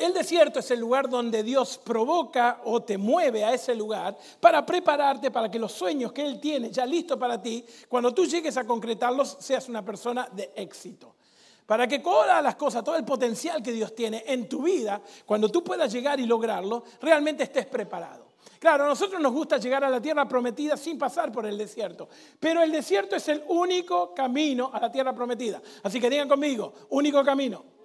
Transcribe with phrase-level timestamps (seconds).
[0.00, 4.64] El desierto es el lugar donde Dios provoca o te mueve a ese lugar para
[4.64, 8.56] prepararte para que los sueños que Él tiene ya listos para ti, cuando tú llegues
[8.56, 11.16] a concretarlos, seas una persona de éxito.
[11.66, 15.50] Para que todas las cosas, todo el potencial que Dios tiene en tu vida, cuando
[15.50, 18.28] tú puedas llegar y lograrlo, realmente estés preparado.
[18.58, 22.08] Claro, a nosotros nos gusta llegar a la tierra prometida sin pasar por el desierto,
[22.38, 25.60] pero el desierto es el único camino a la tierra prometida.
[25.82, 27.79] Así que digan conmigo, único camino.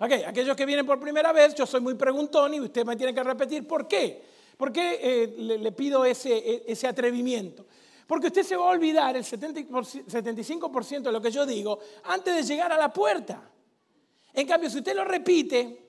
[0.00, 3.12] Ok, aquellos que vienen por primera vez, yo soy muy preguntón y usted me tiene
[3.12, 4.22] que repetir por qué.
[4.56, 7.66] ¿Por qué eh, le, pido ese, e, ese atrevimiento?
[8.06, 12.42] Porque usted se va a olvidar el 75% de lo que yo digo antes de
[12.42, 13.50] llegar a la puerta.
[14.32, 15.87] En cambio, si usted lo repite,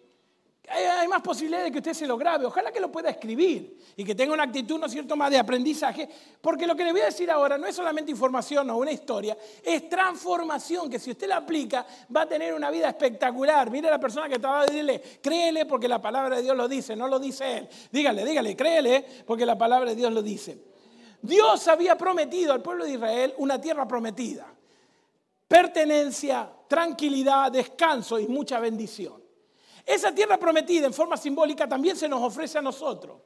[0.70, 2.46] hay más posibilidades de que usted se lo grabe.
[2.46, 5.38] Ojalá que lo pueda escribir y que tenga una actitud, ¿no es cierto?, más de
[5.38, 6.08] aprendizaje.
[6.42, 9.38] Porque lo que le voy a decir ahora no es solamente información o una historia,
[9.64, 13.70] es transformación que si usted la aplica va a tener una vida espectacular.
[13.72, 16.96] Mire a la persona que estaba decirle, créele porque la palabra de Dios lo dice,
[16.96, 17.70] no lo dice él.
[17.92, 20.58] Dígale, dígale, créele porque la palabra de Dios lo dice.
[21.22, 24.54] Dios había prometido al pueblo de Israel una tierra prometida.
[25.48, 29.19] Pertenencia, tranquilidad, descanso y mucha bendición.
[29.90, 33.22] Esa tierra prometida en forma simbólica también se nos ofrece a nosotros.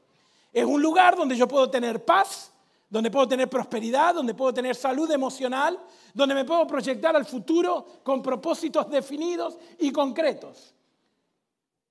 [0.54, 2.54] Es un lugar donde yo puedo tener paz,
[2.90, 5.78] donde puedo tener prosperidad, donde puedo tener salud emocional,
[6.14, 10.74] donde me puedo proyectar al futuro con propósitos definidos y concretos.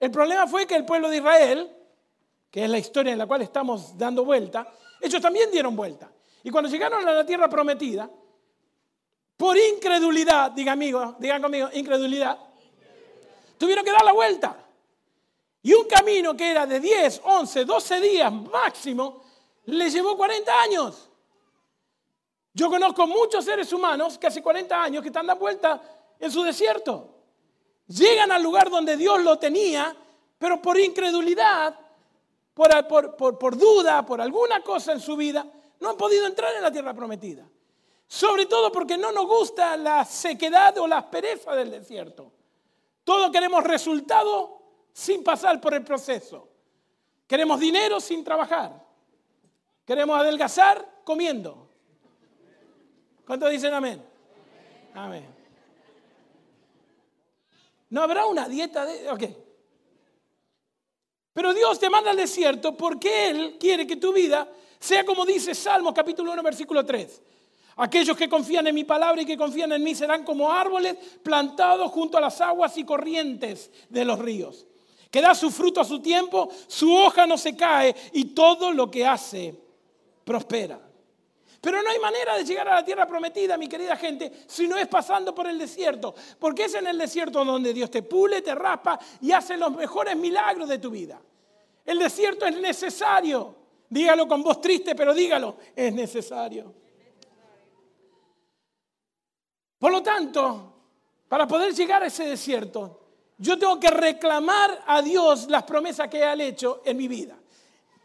[0.01, 1.71] El problema fue que el pueblo de Israel,
[2.51, 6.11] que es la historia en la cual estamos dando vuelta, ellos también dieron vuelta.
[6.45, 8.09] Y cuando llegaron a la tierra prometida,
[9.37, 12.39] por incredulidad, digan, amigo, digan conmigo, incredulidad,
[13.59, 14.62] tuvieron que dar la vuelta.
[15.63, 19.23] Y un camino que era de 10, 11, 12 días máximo,
[19.67, 21.09] le llevó 40 años.
[22.53, 25.81] Yo conozco muchos seres humanos que hace 40 años que están dando vuelta
[26.19, 27.09] en su desierto.
[27.87, 29.97] Llegan al lugar donde Dios lo tenía,
[30.39, 31.79] pero por incredulidad,
[32.55, 35.47] por, por, duda, por alguna cosa en su vida,
[35.81, 37.49] no han podido entrar en la tierra prometida.
[38.07, 42.31] Sobre todo porque no nos gusta la sequedad o la aspereza del desierto.
[43.05, 44.62] Todos queremos resultado
[44.93, 46.49] sin pasar por el proceso.
[47.27, 48.85] Queremos dinero sin trabajar.
[49.85, 51.69] Queremos adelgazar comiendo.
[53.27, 54.05] ¿Cuántos dicen amén?
[54.95, 55.27] Amén.
[57.91, 59.11] ¿No habrá una dieta de.?
[59.11, 59.23] Ok.
[61.33, 65.55] Pero Dios te manda al desierto porque Él quiere que tu vida sea como dice
[65.55, 67.23] Salmos capítulo 1, versículo 3.
[67.77, 71.91] Aquellos que confían en mi palabra y que confían en mí serán como árboles plantados
[71.91, 74.67] junto a las aguas y corrientes de los ríos
[75.13, 78.91] que da su fruto a su tiempo, su hoja no se cae y todo lo
[78.91, 79.55] que hace
[80.25, 80.81] prospera.
[81.61, 84.79] Pero no hay manera de llegar a la tierra prometida, mi querida gente, si no
[84.79, 86.15] es pasando por el desierto.
[86.39, 90.17] Porque es en el desierto donde Dios te pule, te raspa y hace los mejores
[90.17, 91.21] milagros de tu vida.
[91.85, 93.55] El desierto es necesario.
[93.91, 96.73] Dígalo con voz triste, pero dígalo, es necesario.
[99.79, 100.73] Por lo tanto,
[101.29, 103.02] para poder llegar a ese desierto,
[103.39, 107.37] yo tengo que reclamar a Dios las promesas que ha hecho en mi vida.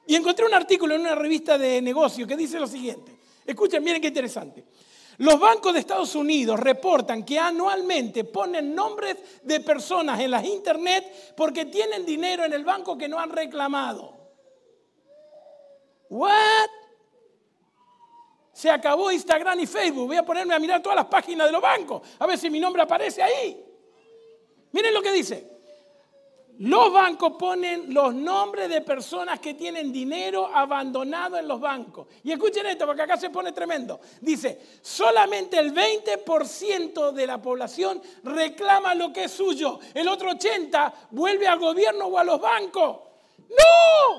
[0.07, 3.17] Y encontré un artículo en una revista de negocios que dice lo siguiente.
[3.45, 4.65] Escuchen, miren qué interesante.
[5.17, 11.33] Los bancos de Estados Unidos reportan que anualmente ponen nombres de personas en las internet
[11.35, 14.15] porque tienen dinero en el banco que no han reclamado.
[16.09, 16.69] ¿What?
[18.53, 20.07] Se acabó Instagram y Facebook.
[20.07, 22.59] Voy a ponerme a mirar todas las páginas de los bancos a ver si mi
[22.59, 23.66] nombre aparece ahí.
[24.71, 25.57] Miren lo que dice.
[26.59, 32.07] Los bancos ponen los nombres de personas que tienen dinero abandonado en los bancos.
[32.23, 33.99] Y escuchen esto, porque acá se pone tremendo.
[34.21, 39.79] Dice, solamente el 20% de la población reclama lo que es suyo.
[39.93, 43.01] El otro 80% vuelve al gobierno o a los bancos.
[43.49, 44.17] ¡No!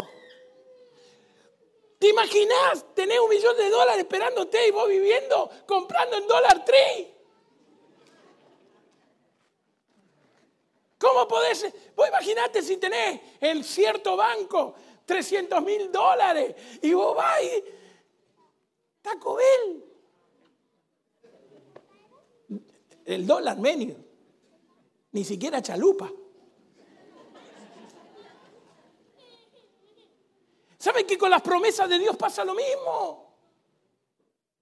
[1.99, 7.18] ¿Te imaginas tener un millón de dólares esperándote y vos viviendo comprando en dólar tree?
[10.99, 11.73] ¿Cómo podés?
[11.95, 14.75] Vos imaginate si tenés en cierto banco
[15.05, 17.65] 300 mil dólares y vos vas y
[19.01, 19.85] Taco Bell.
[23.05, 23.97] El dólar medio.
[25.13, 26.11] Ni siquiera chalupa.
[30.79, 33.35] ¿Saben que con las promesas de Dios pasa lo mismo?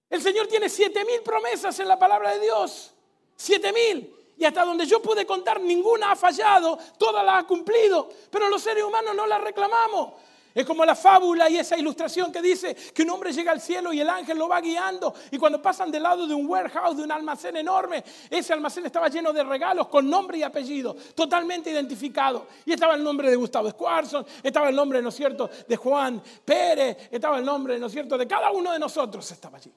[0.09, 2.93] El Señor tiene siete mil promesas en la palabra de Dios.
[3.35, 4.16] Siete mil.
[4.37, 8.09] Y hasta donde yo pude contar, ninguna ha fallado, todas las ha cumplido.
[8.29, 10.13] Pero los seres humanos no las reclamamos.
[10.57, 13.93] Es como la fábula y esa ilustración que dice que un hombre llega al cielo
[13.93, 17.03] y el ángel lo va guiando y cuando pasan del lado de un warehouse, de
[17.03, 22.47] un almacén enorme, ese almacén estaba lleno de regalos con nombre y apellido, totalmente identificado.
[22.65, 26.23] Y estaba el nombre de Gustavo Squarson, estaba el nombre, ¿no es cierto?, de Juan
[26.43, 29.71] Pérez, estaba el nombre, ¿no es cierto?, de cada uno de nosotros estaba allí.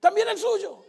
[0.00, 0.80] También el suyo.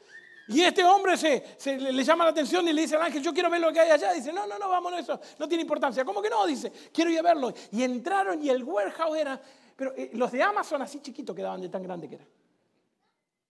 [0.49, 3.51] Y este hombre se, le llama la atención y le dice al ángel, yo quiero
[3.51, 4.11] ver lo que hay allá.
[4.13, 6.03] Dice, no, no, no, vámonos, eso no tiene importancia.
[6.03, 6.45] ¿Cómo que no?
[6.47, 7.53] Dice, quiero ir a verlo.
[7.71, 9.39] Y entraron y el warehouse era,
[9.75, 12.25] pero eh, los de Amazon así chiquitos quedaban de tan grande que era.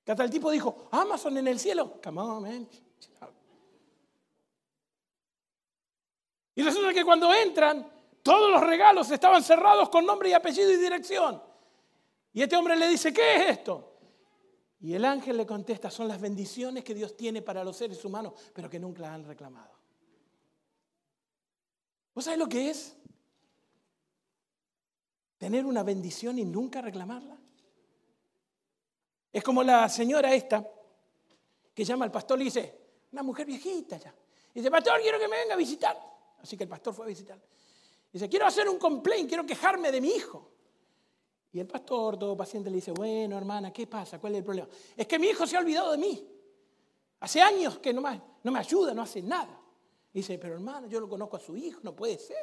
[0.03, 2.01] Que hasta el tipo dijo, Amazon en el cielo.
[2.03, 2.69] Come on.
[6.55, 7.89] Y resulta que cuando entran,
[8.21, 11.41] todos los regalos estaban cerrados con nombre y apellido y dirección.
[12.33, 13.88] Y este hombre le dice, ¿qué es esto?
[14.81, 18.33] Y el ángel le contesta, son las bendiciones que Dios tiene para los seres humanos,
[18.53, 19.71] pero que nunca han reclamado.
[22.15, 22.95] ¿Vos sabés lo que es?
[25.37, 27.37] Tener una bendición y nunca reclamarla.
[29.31, 30.65] Es como la señora esta
[31.73, 32.79] que llama al pastor y dice,
[33.11, 34.13] una mujer viejita ya.
[34.53, 35.97] Y dice, pastor, quiero que me venga a visitar.
[36.41, 37.39] Así que el pastor fue a visitar.
[38.11, 40.51] Dice, quiero hacer un complaint, quiero quejarme de mi hijo.
[41.51, 44.19] Y el pastor, todo paciente, le dice, bueno, hermana, ¿qué pasa?
[44.19, 44.67] ¿Cuál es el problema?
[44.95, 46.27] Es que mi hijo se ha olvidado de mí.
[47.21, 49.59] Hace años que no me, ayuda, no hace nada.
[50.13, 52.37] Dice, pero hermana, yo lo conozco a su hijo, no puede ser.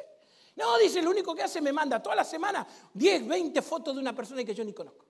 [0.57, 4.01] No, dice, lo único que hace me manda toda la semana 10, 20 fotos de
[4.01, 5.05] una persona que yo ni conozco.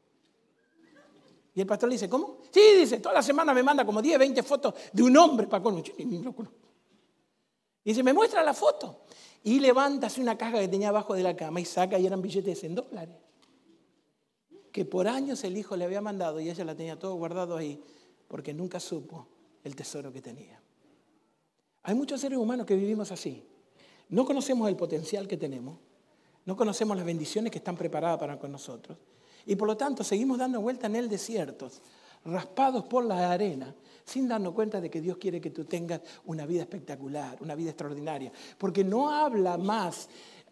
[1.56, 2.38] Y el pastor le dice, ¿cómo?
[2.52, 5.64] Sí, dice, toda la semana me manda como 10, 20 fotos de un hombre para.
[5.64, 6.68] Yo ni lo conozco.
[7.84, 9.06] Dice, me muestra la foto.
[9.44, 12.22] Y levanta así una caja que tenía abajo de la cama y saca y eran
[12.22, 13.27] billetes de 100 dólares
[14.78, 17.82] que por años el hijo le había mandado y ella la tenía todo guardado ahí
[18.28, 19.26] porque nunca supo
[19.64, 20.62] el tesoro que tenía.
[21.82, 23.44] Hay muchos seres humanos que vivimos así.
[24.10, 25.80] No conocemos el potencial que tenemos,
[26.46, 29.00] no conocemos las bendiciones que están preparadas para con nosotros
[29.48, 31.72] y por lo tanto seguimos dando vuelta en el desierto,
[32.26, 33.74] raspados por la arena,
[34.06, 37.72] sin darnos cuenta de que Dios quiere que tú tengas una vida espectacular, una vida
[37.72, 40.08] extraordinaria, porque no habla más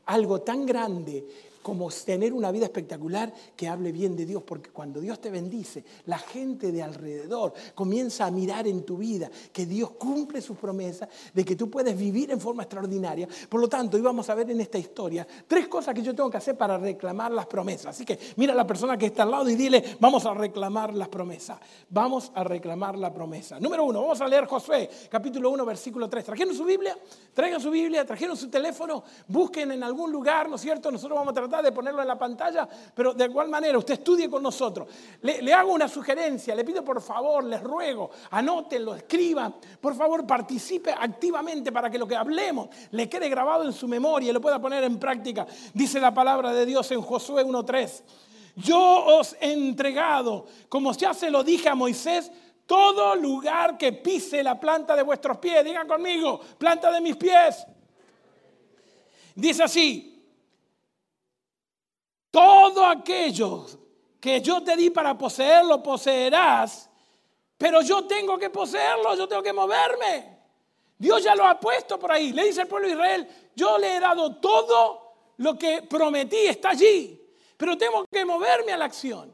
[0.08, 1.28] algo tan grande
[1.66, 5.84] como tener una vida espectacular que hable bien de Dios, porque cuando Dios te bendice,
[6.06, 11.10] la gente de alrededor comienza a mirar en tu vida que Dios cumple sus promesas,
[11.34, 13.28] de que tú puedes vivir en forma extraordinaria.
[13.50, 16.30] Por lo tanto, hoy vamos a ver en esta historia tres cosas que yo tengo
[16.30, 17.88] que hacer para reclamar las promesas.
[17.88, 20.94] Así que mira a la persona que está al lado y dile, vamos a reclamar
[20.94, 21.58] las promesas.
[21.90, 23.60] Vamos a reclamar la promesa.
[23.60, 26.26] Número uno, vamos a leer Josué, capítulo 1, versículo 3.
[26.26, 26.96] ¿Trajeron su Biblia?
[27.34, 30.92] Traigan su Biblia, trajeron su teléfono, busquen en algún lugar, ¿no es cierto?
[30.92, 34.30] Nosotros vamos a tratar de ponerlo en la pantalla, pero de igual manera usted estudie
[34.30, 34.88] con nosotros.
[35.22, 40.92] Le, hago una sugerencia, le pido por favor, les ruego, anótenlo, escriban, por favor participe
[40.92, 44.60] activamente para que lo que hablemos le quede grabado en su memoria y lo pueda
[44.60, 45.46] poner en práctica.
[45.74, 48.04] Dice la palabra de Dios en Josué 1.3.
[48.56, 52.32] Yo os he entregado, como ya se lo dije a Moisés,
[52.66, 55.64] todo lugar que pise la planta de vuestros pies.
[55.64, 57.66] Digan conmigo, planta de mis pies.
[59.36, 60.15] Dice así,
[62.36, 63.66] todo aquello
[64.20, 66.90] que yo te di para poseerlo, poseerás,
[67.58, 70.38] pero yo tengo que poseerlo, yo tengo que moverme.
[70.98, 72.34] Dios ya lo ha puesto por ahí.
[72.34, 76.72] Le dice al pueblo de Israel, yo le he dado todo lo que prometí, está
[76.72, 79.34] allí, pero tengo que moverme a la acción.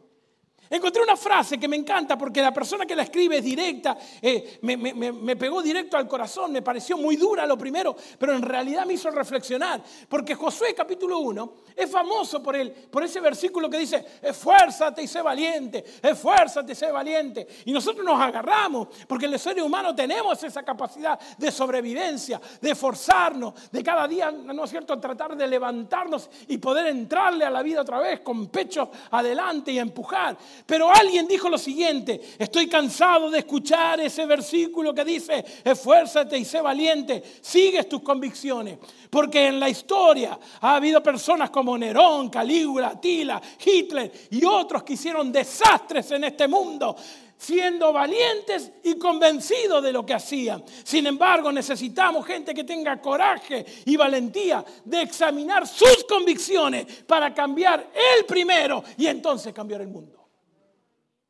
[0.71, 4.59] Encontré una frase que me encanta porque la persona que la escribe es directa, eh,
[4.61, 8.93] me, pegó directo al corazón, me pareció muy dura lo primero, pero en realidad me
[8.93, 9.83] hizo reflexionar.
[10.07, 15.07] Porque Josué capítulo 1 es famoso por, el, por ese versículo que dice, esfuérzate y
[15.07, 17.45] sé valiente, esfuérzate y sé valiente.
[17.65, 23.69] Y nosotros nos agarramos porque el ser humano tenemos esa capacidad de sobrevivencia, de forzarnos,
[23.69, 27.81] de cada día, ¿no es cierto?, tratar de levantarnos y poder entrarle a la vida
[27.81, 30.37] otra vez con pecho adelante y empujar.
[30.65, 36.45] Pero alguien dijo lo siguiente, estoy cansado de escuchar ese versículo que dice, esfuérzate y
[36.45, 38.77] sé valiente, sigues tus convicciones.
[39.09, 44.93] Porque en la historia ha habido personas como Nerón, Calígula, Tila, Hitler y otros que
[44.93, 46.95] hicieron desastres en este mundo
[47.41, 50.63] siendo valientes y convencidos de lo que hacían.
[50.83, 57.89] Sin embargo, necesitamos gente que tenga coraje y valentía de examinar sus convicciones para cambiar
[58.17, 60.20] el primero y entonces cambiar el mundo.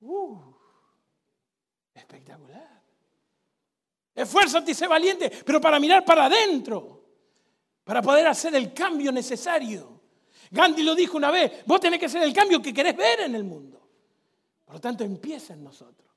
[0.01, 0.39] Uh,
[1.93, 2.81] espectacular.
[4.13, 7.05] Esfuérzate y sé valiente, pero para mirar para adentro,
[7.83, 10.01] para poder hacer el cambio necesario.
[10.49, 13.35] Gandhi lo dijo una vez, vos tenés que hacer el cambio que querés ver en
[13.35, 13.81] el mundo.
[14.65, 16.09] Por lo tanto, empieza en nosotros.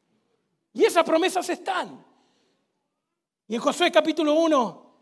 [0.73, 2.05] Y esas promesas están.
[3.47, 4.95] Y en Josué capítulo 1,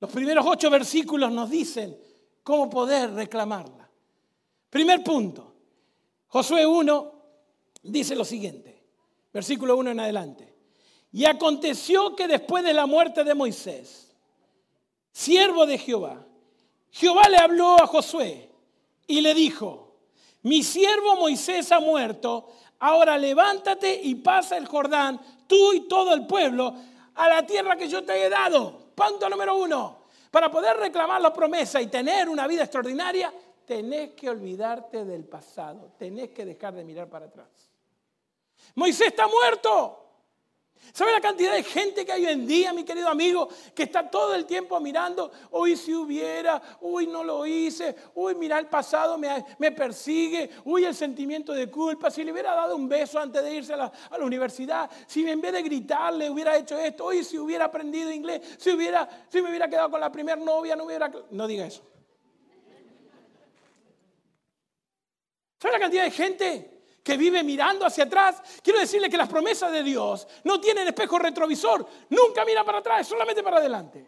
[0.00, 1.98] los primeros ocho versículos nos dicen
[2.42, 3.90] cómo poder reclamarla.
[4.70, 5.54] Primer punto.
[6.28, 7.15] Josué 1
[7.86, 8.82] dice lo siguiente,
[9.32, 10.54] versículo 1 en adelante.
[11.12, 14.14] Y aconteció que después de la muerte de Moisés,
[15.12, 16.26] siervo de Jehová,
[16.90, 18.50] Jehová le habló a Josué
[19.06, 19.96] y le dijo,
[20.42, 26.26] mi siervo Moisés ha muerto, ahora levántate y pasa el Jordán, tú y todo el
[26.26, 26.74] pueblo,
[27.14, 28.92] a la tierra que yo te he dado.
[28.94, 30.06] Punto número uno.
[30.30, 33.32] Para poder reclamar la promesa y tener una vida extraordinaria,
[33.64, 37.65] tenés que olvidarte del pasado, tenés que dejar de mirar para atrás.
[38.76, 40.02] Moisés está muerto.
[40.92, 44.08] ¿Sabe la cantidad de gente que hay hoy en día, mi querido amigo, que está
[44.08, 49.18] todo el tiempo mirando, uy, si hubiera, uy, no lo hice, uy, mira, el pasado
[49.18, 53.42] me, me persigue, uy, el sentimiento de culpa, si le hubiera dado un beso antes
[53.42, 57.06] de irse a la, a la, universidad, si en vez de gritarle hubiera hecho esto,
[57.06, 60.76] uy, si hubiera aprendido inglés, si, hubiera, si me hubiera quedado con la primera novia,
[60.76, 61.10] no hubiera...
[61.30, 61.82] No diga eso.
[65.58, 66.75] ¿Sabe la cantidad de gente
[67.06, 71.20] que vive mirando hacia atrás, quiero decirle que las promesas de Dios no tienen espejo
[71.20, 74.04] retrovisor, nunca mira para atrás, solamente para adelante.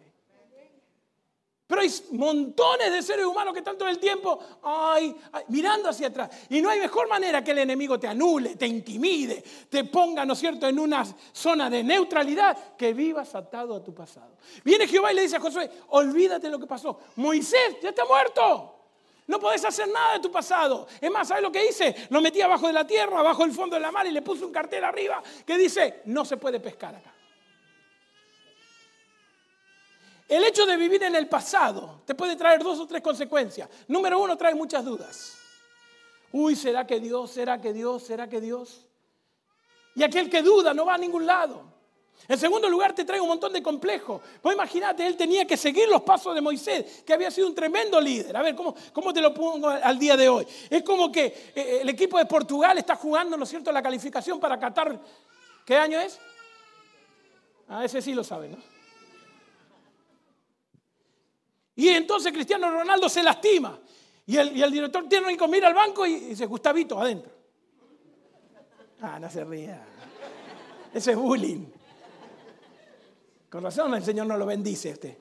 [1.68, 5.14] Pero hay montones de seres humanos que están todo el tiempo ay,
[5.46, 6.30] mirando hacia atrás.
[6.48, 10.32] Y no hay mejor manera que el enemigo te anule, te intimide, te ponga, ¿no
[10.32, 14.38] es cierto?, en una zona de neutralidad que vivas atado a tu pasado.
[14.64, 16.98] Viene Jehová y le dice a Josué, olvídate lo que pasó.
[17.14, 18.77] Moisés ya está muerto.
[19.28, 20.88] No podés hacer nada de tu pasado.
[21.00, 21.94] Es más, ¿sabes lo que hice?
[22.08, 24.42] Lo metí abajo de la tierra, abajo del fondo de la mar y le puse
[24.44, 27.12] un cartel arriba que dice, no se puede pescar acá.
[30.26, 33.68] El hecho de vivir en el pasado te puede traer dos o tres consecuencias.
[33.86, 35.36] Número uno, trae muchas dudas.
[36.32, 37.30] Uy, ¿será que Dios?
[37.30, 38.02] ¿Será que Dios?
[38.02, 38.86] ¿Será que Dios?
[39.94, 41.77] Y aquel que duda no va a ningún lado.
[42.26, 44.20] En segundo lugar, te trae un montón de complejos.
[44.42, 48.00] Pues imagínate, él tenía que seguir los pasos de Moisés, que había sido un tremendo
[48.00, 48.36] líder.
[48.36, 50.46] A ver, ¿cómo, cómo te lo pongo al día de hoy?
[50.68, 53.82] Es como que eh, eh, el equipo de Portugal está jugando, ¿no es cierto?, la
[53.82, 54.98] calificación para Qatar.
[55.64, 56.18] ¿Qué año es?
[57.68, 58.58] Ah, ese sí lo sabe, ¿no?
[61.76, 63.78] Y entonces Cristiano Ronaldo se lastima.
[64.26, 67.32] Y el, y el director técnico mira al banco y dice, Gustavito, adentro.
[69.00, 69.82] Ah, no se ría.
[70.92, 71.77] Ese es bullying.
[73.50, 75.16] Con razón el Señor no lo bendice a usted.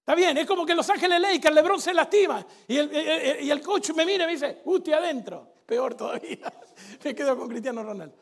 [0.00, 3.60] Está bien, es como que Los Ángeles Lakers, Lebron se lastima y el, y el
[3.60, 5.56] coach me mira y me dice, usted adentro.
[5.66, 6.52] Peor todavía.
[7.04, 8.14] Me quedo con Cristiano Ronaldo.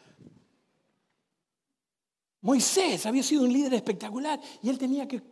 [2.41, 5.23] Moisés había sido un líder espectacular y él tenía que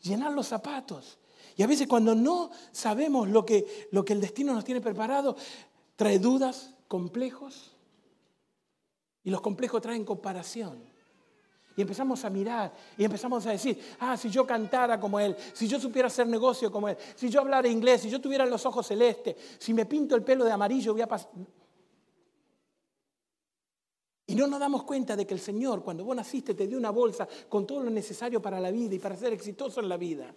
[0.00, 1.18] llenar los zapatos.
[1.56, 5.36] Y a veces cuando no sabemos lo que, lo que el destino nos tiene preparado,
[5.96, 7.76] trae dudas, complejos.
[9.22, 10.89] Y los complejos traen comparación.
[11.80, 15.66] Y empezamos a mirar y empezamos a decir, ah, si yo cantara como él, si
[15.66, 18.86] yo supiera hacer negocio como él, si yo hablara inglés, si yo tuviera los ojos
[18.86, 21.30] celestes, si me pinto el pelo de amarillo, voy a pasar...
[24.26, 26.90] Y no nos damos cuenta de que el Señor, cuando vos naciste, te dio una
[26.90, 30.34] bolsa con todo lo necesario para la vida y para ser exitoso en la vida.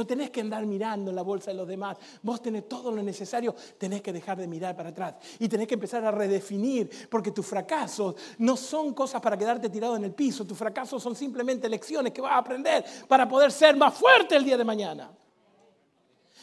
[0.00, 1.98] No tenés que andar mirando en la bolsa de los demás.
[2.22, 5.16] Vos tenés todo lo necesario, tenés que dejar de mirar para atrás.
[5.38, 9.96] Y tenés que empezar a redefinir, porque tus fracasos no son cosas para quedarte tirado
[9.96, 10.46] en el piso.
[10.46, 14.42] Tus fracasos son simplemente lecciones que vas a aprender para poder ser más fuerte el
[14.42, 15.10] día de mañana.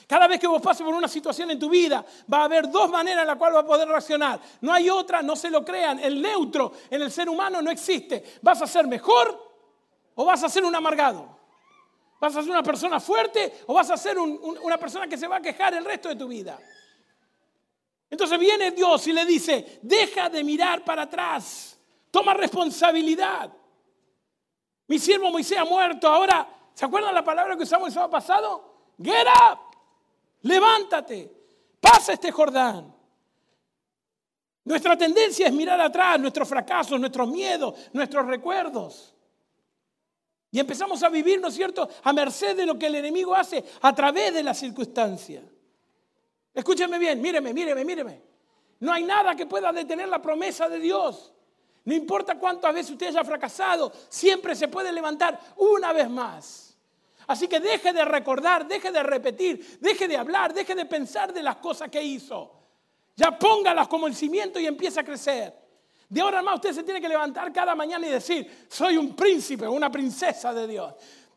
[0.05, 2.91] Cada vez que vos pases por una situación en tu vida, va a haber dos
[2.91, 4.39] maneras en las cuales vas a poder reaccionar.
[4.61, 5.97] No hay otra, no se lo crean.
[5.97, 8.23] El neutro en el ser humano no existe.
[8.43, 9.35] ¿Vas a ser mejor
[10.13, 11.36] o vas a ser un amargado?
[12.19, 15.37] ¿Vas a ser una persona fuerte o vas a ser una persona que se va
[15.37, 16.59] a quejar el resto de tu vida?
[18.09, 21.77] Entonces viene Dios y le dice, deja de mirar para atrás,
[22.09, 23.51] toma responsabilidad.
[24.87, 28.93] Mi siervo Moisés ha muerto, ahora, ¿se acuerdan la palabra que usamos el sábado pasado?
[29.01, 29.59] Get up,
[30.41, 31.31] levántate,
[31.79, 32.95] pasa este Jordán.
[34.63, 39.16] Nuestra tendencia es mirar atrás, nuestros fracasos, nuestros miedos, nuestros recuerdos.
[40.57, 43.63] Y empezamos a vivir, ¿no es cierto?, a merced de lo que el enemigo hace
[43.79, 45.43] a través de la circunstancia.
[46.51, 48.21] Escúcheme bien, míreme, míreme, míreme.
[48.79, 51.31] No hay nada que pueda detener la promesa de Dios.
[51.85, 56.75] No importa cuántas veces usted haya fracasado, siempre se puede levantar una vez más.
[57.27, 61.43] Así que deje de recordar, deje de repetir, deje de hablar, deje de pensar de
[61.43, 62.51] las cosas que hizo.
[63.15, 65.66] Ya póngalas como el cimiento y empieza a crecer.
[66.09, 69.13] De ahora en más usted se tiene que levantar cada mañana y decir, soy un
[69.13, 70.93] príncipe, una princesa de Dios.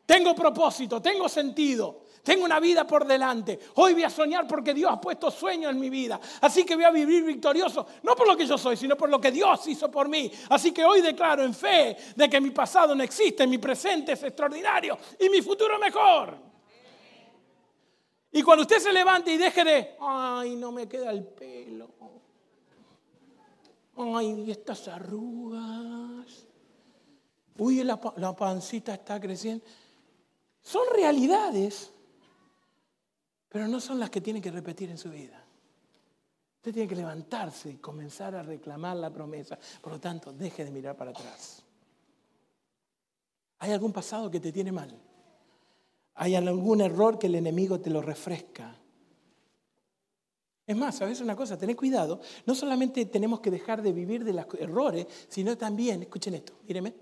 [0.07, 3.59] Tengo propósito, tengo sentido, tengo una vida por delante.
[3.77, 6.21] Hoy voy a soñar porque Dios ha puesto sueño en mi vida.
[6.41, 9.21] Así que voy a vivir victorioso, no por lo que yo soy, sino por lo
[9.21, 10.31] que Dios hizo por mí.
[10.51, 14.23] Así que hoy declaro en fe de que mi pasado no existe, mi presente es
[14.23, 16.37] extraordinario y mi futuro mejor.
[18.33, 21.91] Y cuando usted se levante y deje de, ay, no me queda el pelo.
[24.01, 26.47] Ay, estas arrugas.
[27.59, 29.65] Uy, la, la pancita está creciendo.
[30.63, 31.93] Son realidades,
[33.49, 35.45] pero no son las que tiene que repetir en su vida.
[36.57, 39.59] Usted tiene que levantarse y comenzar a reclamar la promesa.
[39.81, 41.63] Por lo tanto, deje de mirar para atrás.
[43.61, 44.95] ¿Hay algún pasado que te tiene mal?
[46.15, 48.75] ¿Hay algún error que el enemigo te lo refresca?
[50.71, 51.59] Es más, ¿sabes una cosa?
[51.59, 52.21] Tened cuidado.
[52.47, 56.95] No solamente tenemos que dejar de vivir de los errores, sino también, escuchen esto, míreme,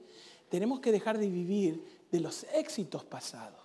[0.48, 3.60] tenemos que dejar de vivir de los éxitos pasados.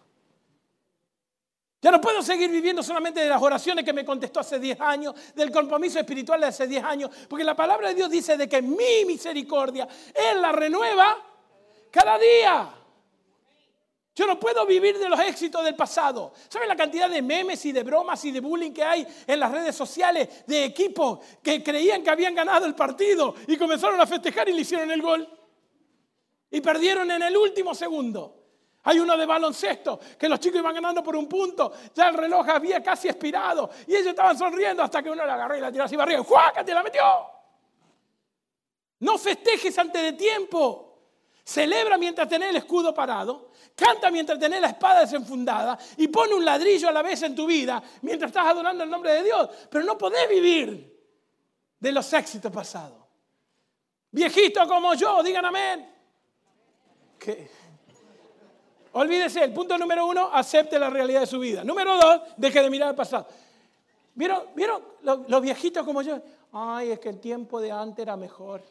[1.82, 5.16] Ya no puedo seguir viviendo solamente de las oraciones que me contestó hace 10 años,
[5.34, 8.62] del compromiso espiritual de hace 10 años, porque la palabra de Dios dice de que
[8.62, 11.18] mi misericordia, Él la renueva
[11.90, 12.83] cada día.
[14.16, 16.34] Yo no puedo vivir de los éxitos del pasado.
[16.48, 19.52] ¿Saben la cantidad de memes y de bromas y de bullying que hay en las
[19.52, 24.48] redes sociales de equipos que creían que habían ganado el partido y comenzaron a festejar
[24.50, 25.28] y le hicieron el gol?
[26.52, 28.44] Y perdieron en el último segundo.
[28.84, 32.48] Hay uno de baloncesto, que los chicos iban ganando por un punto, ya el reloj
[32.50, 35.86] había casi expirado y ellos estaban sonriendo hasta que uno la agarró y la tiró
[35.86, 37.02] así arriba y ¡Te la metió!
[39.00, 40.90] No festejes antes de tiempo.
[41.46, 46.46] Celebra mientras tenés el escudo parado, canta mientras tenés la espada desenfundada y pone un
[46.46, 49.50] ladrillo a la vez en tu vida mientras estás adorando el nombre de Dios.
[49.70, 50.94] Pero no podés vivir
[51.80, 53.04] de los éxitos pasados.
[54.12, 55.90] Viejito como yo, digan amén.
[58.94, 61.64] Olvídese, el punto número uno, acepte la realidad de su vida.
[61.64, 63.28] Número dos, deje de mirar al pasado.
[64.14, 66.22] ¿Vieron, ¿vieron los, viejitos como yo?
[66.52, 68.62] Ay, es que el tiempo de antes era mejor.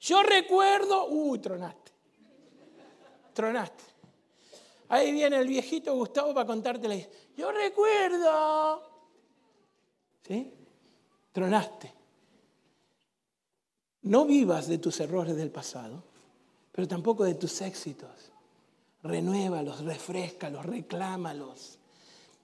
[0.00, 1.79] Yo recuerdo, uy, tronaste.
[3.32, 3.84] Tronaste.
[4.88, 7.20] Ahí viene el viejito Gustavo para contarte la historia.
[7.36, 8.82] Yo recuerdo.
[10.26, 10.52] ¿Sí?
[11.32, 11.94] Tronaste.
[14.02, 16.10] No vivas de tus errores del pasado
[16.72, 18.10] pero tampoco de tus éxitos.
[19.02, 21.78] Renuévalos, refrescalos, reclámalos.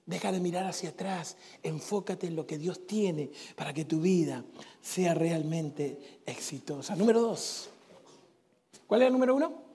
[0.05, 4.43] Deja de mirar hacia atrás, enfócate en lo que Dios tiene para que tu vida
[4.81, 6.95] sea realmente exitosa.
[6.95, 7.69] Número dos.
[8.87, 9.66] ¿Cuál es el número uno?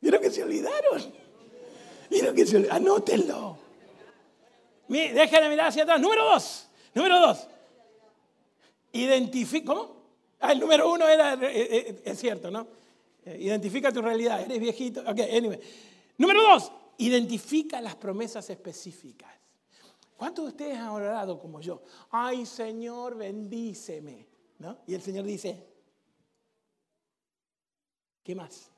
[0.00, 1.14] ¿Vieron que se olvidaron?
[2.10, 2.82] ¿Vieron que se olvidaron?
[2.82, 3.58] Anótenlo.
[4.88, 6.00] Deja de mirar hacia atrás.
[6.00, 6.68] Número dos.
[6.94, 7.48] Número dos.
[9.64, 10.00] ¿Cómo?
[10.40, 12.66] Ah, el número uno era, eh, eh, eh, es cierto, ¿no?
[13.26, 15.02] Identifica tu realidad, eres viejito.
[15.02, 15.60] Ok, anyway.
[16.16, 19.30] Número dos, identifica las promesas específicas.
[20.16, 21.82] ¿Cuántos de ustedes han orado como yo?
[22.10, 24.26] Ay, Señor, bendíceme.
[24.58, 24.78] ¿No?
[24.86, 25.66] Y el Señor dice,
[28.22, 28.70] ¿qué más?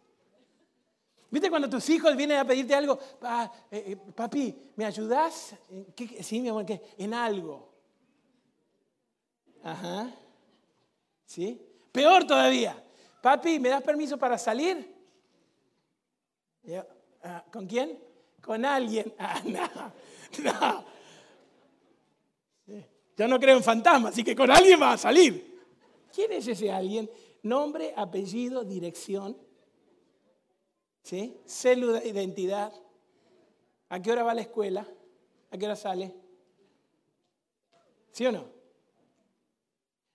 [1.33, 2.99] ¿Viste cuando tus hijos vienen a pedirte algo?
[4.15, 5.55] papi, ¿me ayudas?
[6.21, 6.83] Sí, mi amor, ¿qué?
[6.99, 7.73] En algo.
[9.63, 10.11] Ajá.
[11.25, 11.59] ¿Sí?
[11.91, 12.85] Peor todavía.
[13.23, 14.95] Papi, ¿me das permiso para salir?
[17.23, 17.99] Ah, ¿Con quién?
[18.43, 19.15] Con alguien.
[19.19, 19.65] Ah, no,
[20.45, 20.85] no.
[23.17, 25.63] Yo no creo en fantasmas, así que con alguien va a salir.
[26.15, 27.11] ¿Quién es ese alguien?
[27.43, 29.35] Nombre, apellido, dirección.
[31.03, 31.37] ¿Sí?
[31.47, 32.73] Célula de identidad.
[33.89, 34.87] ¿A qué hora va a la escuela?
[35.51, 36.15] ¿A qué hora sale?
[38.13, 38.47] ¿Sí o no?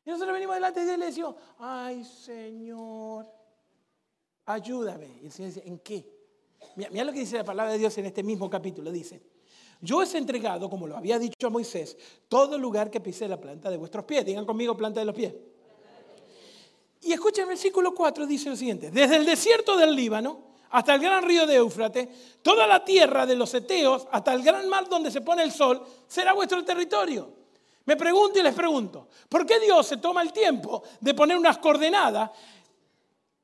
[0.05, 3.27] Y nosotros venimos delante de Dios y le decimos, ay Señor,
[4.45, 5.19] ayúdame.
[5.21, 6.17] Y el Señor dice, ¿en qué?
[6.75, 8.91] Mira, lo que dice la palabra de Dios en este mismo capítulo.
[8.91, 9.21] Dice,
[9.81, 11.97] yo os he entregado, como lo había dicho a Moisés,
[12.27, 14.25] todo lugar que pise la planta de vuestros pies.
[14.25, 15.33] Digan conmigo planta de los pies.
[17.01, 18.91] Y escuchen el versículo 4, dice lo siguiente.
[18.91, 22.07] Desde el desierto del Líbano hasta el gran río de Éufrates,
[22.41, 25.85] toda la tierra de los Eteos, hasta el gran mar donde se pone el sol,
[26.07, 27.33] será vuestro territorio.
[27.85, 31.57] Me pregunto y les pregunto, ¿por qué Dios se toma el tiempo de poner unas
[31.57, 32.31] coordenadas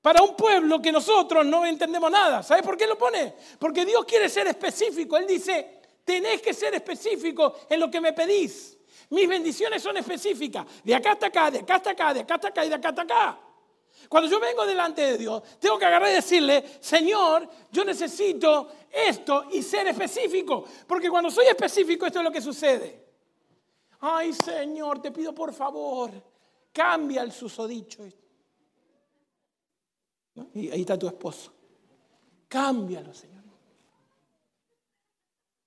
[0.02, 2.44] para un pueblo que nosotros no entendemos nada?
[2.44, 3.34] ¿Sabes por qué lo pone?
[3.58, 5.16] Porque Dios quiere ser específico.
[5.16, 8.78] Él dice, tenés que ser específico en lo que me pedís.
[9.12, 10.66] Mis bendiciones son específicas.
[10.84, 12.90] De acá hasta acá, de acá hasta acá, de acá hasta acá y de acá
[12.90, 13.40] hasta acá.
[14.10, 19.46] Cuando yo vengo delante de Dios, tengo que agarrar y decirle, Señor, yo necesito esto
[19.52, 20.66] y ser específico.
[20.88, 23.04] Porque cuando soy específico, esto es lo que sucede.
[24.02, 26.12] Ay, Señor, te pido por favor,
[26.72, 28.06] cambia el susodicho.
[30.54, 31.54] Y ahí está tu esposo.
[32.48, 33.44] Cámbialo, Señor.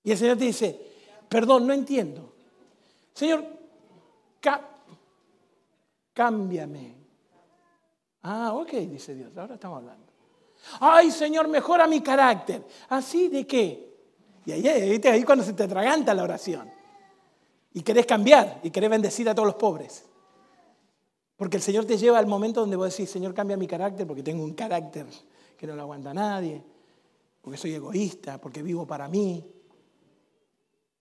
[0.03, 0.79] Y el Señor te dice,
[1.27, 2.33] perdón, no entiendo.
[3.13, 3.45] Señor,
[6.13, 6.96] cámbiame.
[8.29, 10.05] Ah, ok, dice Dios, ahora estamos hablando.
[10.81, 12.61] Ay, Señor, mejora mi carácter.
[12.89, 13.87] ¿Así de qué?
[14.45, 16.69] Y ahí, ahí cuando se te atraganta la oración.
[17.71, 20.03] Y querés cambiar y querés bendecir a todos los pobres.
[21.37, 24.23] Porque el Señor te lleva al momento donde vos decís, Señor, cambia mi carácter porque
[24.23, 25.05] tengo un carácter
[25.57, 26.61] que no lo aguanta nadie,
[27.41, 29.49] porque soy egoísta, porque vivo para mí.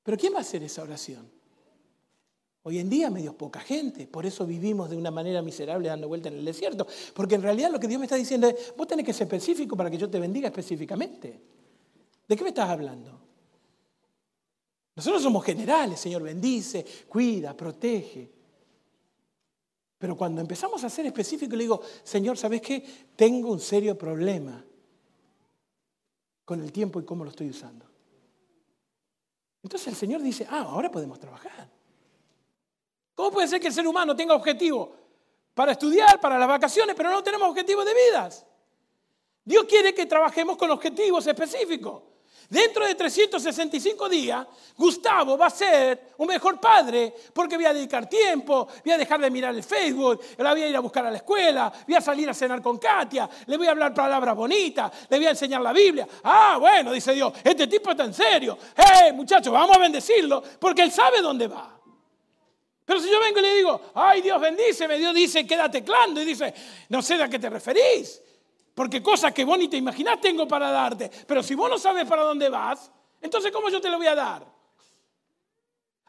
[0.05, 1.29] Pero ¿quién va a hacer esa oración?
[2.69, 6.31] Hoy en día medio poca gente, por eso vivimos de una manera miserable dando vuelta
[6.31, 9.07] en el desierto, porque en realidad lo que Dios me está diciendo es, vos tenés
[9.07, 11.41] que ser específico para que yo te bendiga específicamente.
[12.27, 13.21] ¿De qué me estás hablando?
[14.97, 18.33] Nosotros somos generales, Señor, bendice, cuida, protege.
[19.97, 22.85] Pero cuando empezamos a ser específicos, le digo, Señor, ¿sabes qué?
[23.15, 24.65] Tengo un serio problema
[26.45, 27.87] con el tiempo y cómo lo estoy usando.
[29.63, 31.76] Entonces el Señor dice, ah, ahora podemos trabajar.
[33.17, 34.95] ¿Cómo puede ser que el ser humano tenga objetivo
[35.55, 38.47] para estudiar, para las vacaciones, pero no tenemos objetivos de vidas?
[39.43, 42.03] Dios quiere que trabajemos con objetivos específicos.
[42.51, 48.09] Dentro de 365 días, Gustavo va a ser un mejor padre porque voy a dedicar
[48.09, 51.11] tiempo, voy a dejar de mirar el Facebook, la voy a ir a buscar a
[51.11, 54.93] la escuela, voy a salir a cenar con Katia, le voy a hablar palabras bonitas,
[55.09, 56.07] le voy a enseñar la Biblia.
[56.23, 58.59] Ah, bueno, dice Dios, este tipo está en serio.
[58.77, 61.76] ¡Hey, muchachos, vamos a bendecirlo porque él sabe dónde va!
[62.87, 66.25] Pero si yo vengo y le digo, ay Dios bendíceme, Dios dice, quédate clando y
[66.25, 66.55] dice,
[66.89, 68.23] no sé a qué te referís.
[68.75, 71.11] Porque cosas que vos ni te imaginás tengo para darte.
[71.27, 74.15] Pero si vos no sabes para dónde vas, entonces ¿cómo yo te lo voy a
[74.15, 74.47] dar?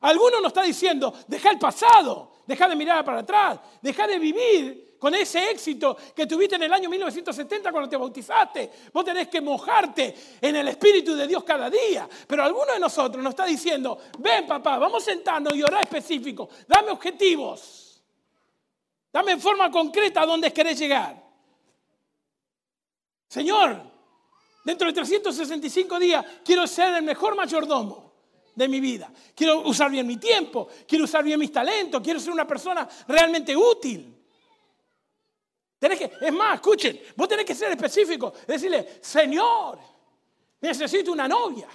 [0.01, 4.86] Alguno nos está diciendo, deja el pasado, deja de mirar para atrás, deja de vivir
[4.99, 8.71] con ese éxito que tuviste en el año 1970 cuando te bautizaste.
[8.91, 12.07] Vos tenés que mojarte en el Espíritu de Dios cada día.
[12.27, 16.91] Pero alguno de nosotros nos está diciendo, ven papá, vamos sentando y orar específico, dame
[16.91, 18.01] objetivos,
[19.11, 21.23] dame en forma concreta a dónde querés llegar.
[23.27, 23.81] Señor,
[24.63, 28.13] dentro de 365 días quiero ser el mejor mayordomo
[28.55, 29.11] de mi vida.
[29.35, 33.55] Quiero usar bien mi tiempo, quiero usar bien mis talentos, quiero ser una persona realmente
[33.55, 34.16] útil.
[35.79, 39.77] Que, es más, escuchen, vos tenés que ser específico, decirle, Señor,
[40.61, 41.67] necesito una novia.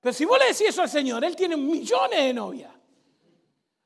[0.00, 2.72] Pero si vos le decís eso al Señor, Él tiene millones de novias.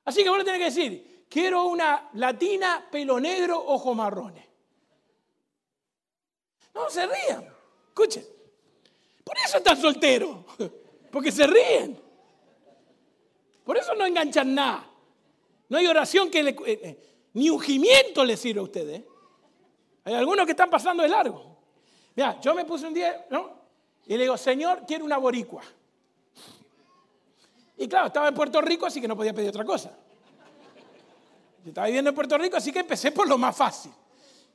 [0.04, 4.44] Así que vos le tenés que decir, quiero una latina, pelo negro, ojos marrones.
[6.74, 7.46] No, se rían.
[7.88, 8.26] Escuchen.
[9.24, 10.44] Por eso están solteros.
[11.10, 12.00] Porque se ríen.
[13.64, 14.88] Por eso no enganchan nada.
[15.68, 19.00] No hay oración que le, eh, eh, ni ungimiento le sirve a ustedes.
[19.00, 19.08] ¿eh?
[20.04, 21.58] Hay algunos que están pasando de largo.
[22.14, 23.50] Mira, yo me puse un día, ¿no?
[24.06, 25.62] Y le digo, Señor, quiero una boricua.
[27.76, 29.94] Y claro, estaba en Puerto Rico, así que no podía pedir otra cosa.
[31.62, 33.92] Yo estaba viviendo en Puerto Rico, así que empecé por lo más fácil.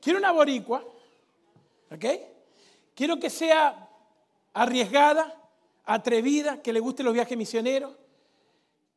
[0.01, 0.83] Quiero una boricua
[1.91, 2.05] ¿Ok?
[2.95, 3.89] Quiero que sea
[4.53, 5.39] arriesgada,
[5.85, 7.93] atrevida, que le guste los viajes misioneros,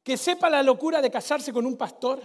[0.03, 2.23] que sepa la locura de casarse con un pastor,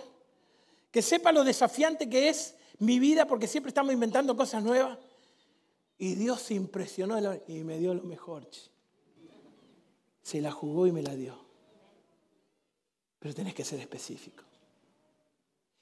[0.91, 4.97] que sepa lo desafiante que es mi vida porque siempre estamos inventando cosas nuevas.
[5.97, 8.47] Y Dios se impresionó y me dio lo mejor.
[10.23, 11.37] Se la jugó y me la dio.
[13.19, 14.43] Pero tenés que ser específico.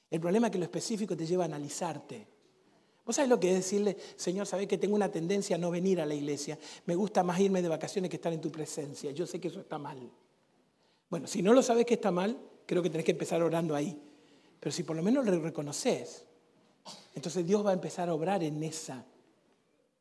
[0.09, 2.27] El problema es que lo específico te lleva a analizarte.
[3.05, 6.01] ¿Vos sabés lo que es decirle, Señor, sabés que tengo una tendencia a no venir
[6.01, 6.57] a la iglesia?
[6.85, 9.11] Me gusta más irme de vacaciones que estar en tu presencia.
[9.11, 10.09] Yo sé que eso está mal.
[11.09, 14.01] Bueno, si no lo sabes que está mal, creo que tenés que empezar orando ahí.
[14.59, 16.25] Pero si por lo menos lo reconoces,
[17.13, 19.05] entonces Dios va a empezar a obrar en esa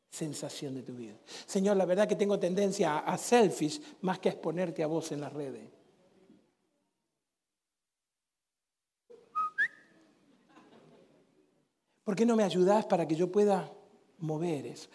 [0.09, 1.15] sensación de tu vida.
[1.45, 5.21] Señor, la verdad que tengo tendencia a selfish más que a exponerte a vos en
[5.21, 5.77] las redes.
[12.03, 13.69] ¿Por qué no me ayudas para que yo pueda
[14.19, 14.87] mover eso?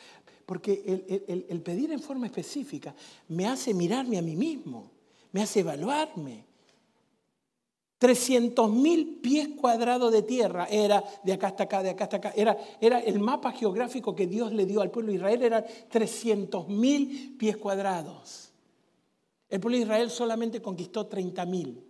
[0.46, 2.94] Porque el, pedir en forma específica
[3.29, 4.90] me hace mirarme a mí mismo,
[5.31, 6.46] me hace evaluarme.
[8.02, 12.32] 300 mil pies cuadrados de tierra era de acá hasta acá, de acá hasta acá.
[12.34, 16.66] Era, era el mapa geográfico que Dios le dio al pueblo de Israel, eran 300
[16.66, 18.50] mil pies cuadrados.
[19.48, 21.86] El pueblo de Israel solamente conquistó 30 mil.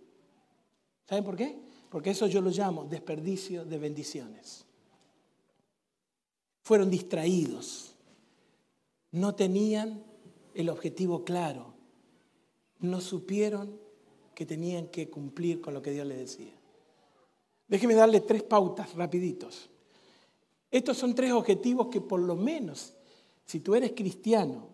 [1.09, 1.57] ¿Saben por qué?
[1.89, 4.67] Porque eso yo lo llamo desperdicio de bendiciones
[6.63, 7.95] fueron distraídos,
[9.11, 10.01] no tenían
[10.53, 11.73] el objetivo claro,
[12.79, 13.82] no supieron
[14.33, 16.53] que tenían que cumplir con lo que Dios les decía.
[17.67, 19.69] Déjeme darle tres pautas rapiditos.
[20.69, 22.93] Estos son tres objetivos que por lo menos,
[23.45, 24.73] si tú eres cristiano,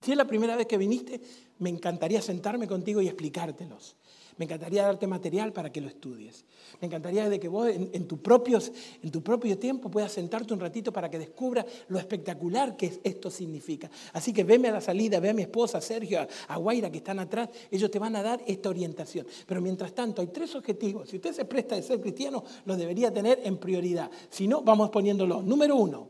[0.00, 1.20] Si es la primera vez que viniste,
[1.58, 3.96] me encantaría sentarme contigo y explicártelos.
[4.38, 6.44] Me encantaría darte material para que lo estudies.
[6.80, 8.70] Me encantaría de que vos en, tu propios,
[9.02, 13.32] en tu propio tiempo puedas sentarte un ratito para que descubras lo espectacular que esto
[13.32, 13.90] significa.
[14.12, 17.18] Así que veme a la salida, ve a mi esposa, Sergio, a, Guaira que están
[17.18, 17.48] atrás.
[17.68, 19.26] Ellos te van a dar esta orientación.
[19.44, 21.08] Pero mientras tanto, hay tres objetivos.
[21.08, 24.08] Si usted se presta de ser cristiano, los debería tener en prioridad.
[24.30, 25.42] Si no, vamos poniéndolo.
[25.42, 26.08] Número uno,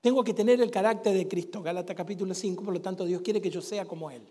[0.00, 1.62] tengo que tener el carácter de Cristo.
[1.62, 4.22] Gálatas capítulo 5, por lo tanto Dios quiere que yo sea como Él.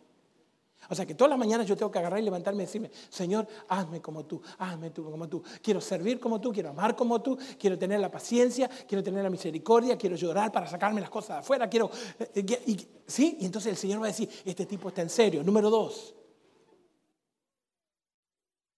[0.89, 3.47] O sea que todas las mañanas yo tengo que agarrar y levantarme y decirme, Señor,
[3.69, 5.41] hazme como tú, hazme tú como tú.
[5.61, 9.29] Quiero servir como tú, quiero amar como tú, quiero tener la paciencia, quiero tener la
[9.29, 11.89] misericordia, quiero llorar para sacarme las cosas de afuera, quiero...
[12.19, 13.37] Eh, y, ¿Sí?
[13.41, 15.43] Y entonces el Señor va a decir, este tipo está en serio.
[15.43, 16.15] Número dos,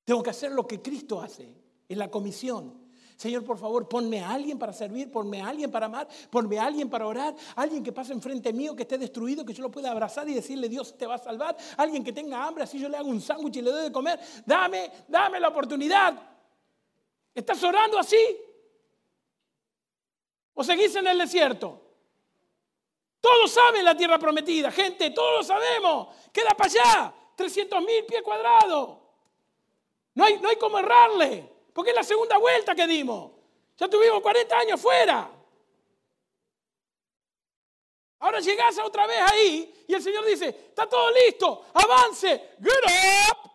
[0.04, 1.54] tengo que hacer lo que Cristo hace
[1.88, 2.83] en la comisión.
[3.16, 6.66] Señor, por favor, ponme a alguien para servir, ponme a alguien para amar, ponme a
[6.66, 9.92] alguien para orar, alguien que pase enfrente mío, que esté destruido, que yo lo pueda
[9.92, 12.98] abrazar y decirle, Dios te va a salvar, alguien que tenga hambre, así yo le
[12.98, 16.14] hago un sándwich y le doy de comer, dame, dame la oportunidad.
[17.34, 18.38] ¿Estás orando así?
[20.54, 21.82] ¿O seguís en el desierto?
[23.20, 26.10] Todos saben la tierra prometida, gente, todos lo sabemos.
[26.32, 28.98] Queda para allá, 300 mil pies cuadrados.
[30.16, 31.53] No hay, no hay como errarle.
[31.74, 33.32] Porque es la segunda vuelta que dimos.
[33.78, 35.30] Ya tuvimos 40 años fuera.
[38.20, 43.52] Ahora llegás otra vez ahí y el Señor dice, está todo listo, avance, get up.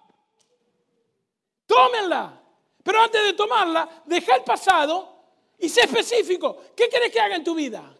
[1.66, 2.42] Tómenla.
[2.82, 5.22] Pero antes de tomarla, deja el pasado
[5.58, 6.64] y sé específico.
[6.76, 7.94] ¿Qué quieres que haga en tu vida?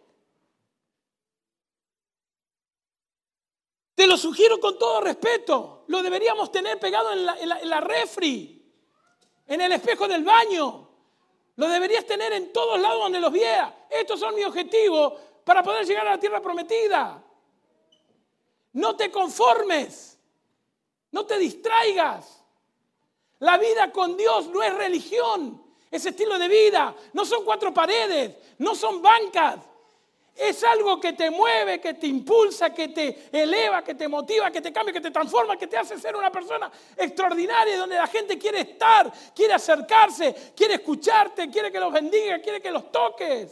[3.95, 5.85] Te lo sugiero con todo respeto.
[5.89, 7.25] Lo deberíamos tener pegado en
[7.71, 8.58] la refri
[9.49, 10.89] en el espejo del baño.
[11.57, 13.73] Lo deberías tener en todos lados donde los veas.
[13.91, 17.21] Estos son mis objetivos para poder llegar a la tierra prometida.
[18.75, 20.19] No te conformes.
[21.11, 22.45] No te distraigas.
[23.41, 25.63] La vida con Dios no es religión.
[25.91, 26.95] Es estilo de vida.
[27.13, 28.37] No son cuatro paredes.
[28.59, 29.57] No son bancas.
[30.39, 34.61] Es algo que te mueve, que te impulsa, que te eleva, que te motiva, que
[34.61, 38.39] te cambia, que te transforma, que te hace ser una persona extraordinaria, donde la gente
[38.39, 43.51] quiere estar, quiere acercarse, quiere escucharte, quiere que los bendiga, quiere que los toques.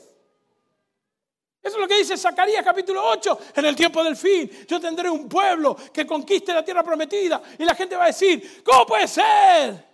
[1.61, 3.39] Eso es lo que dice Zacarías capítulo 8.
[3.57, 7.43] En el tiempo del fin yo tendré un pueblo que conquiste la tierra prometida.
[7.59, 9.85] Y la gente va a decir, ¿cómo puede ser?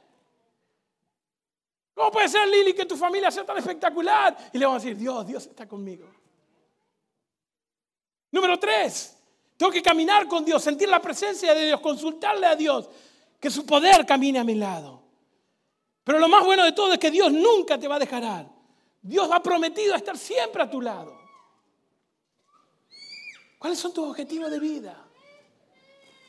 [1.94, 4.37] ¿Cómo puede ser, Lili, que tu familia sea tan espectacular?
[4.52, 6.22] Y le vamos a decir, Dios, Dios está conmigo.
[8.33, 9.16] Número tres,
[9.57, 12.88] tengo que caminar con Dios, sentir la presencia de Dios, consultarle a Dios,
[13.38, 15.03] que su poder camine a mi lado.
[16.03, 18.49] Pero lo más bueno de todo es que Dios nunca te va a dejar.
[19.01, 21.16] Dios ha prometido estar siempre a tu lado.
[23.59, 25.07] ¿Cuáles son tus objetivos de vida?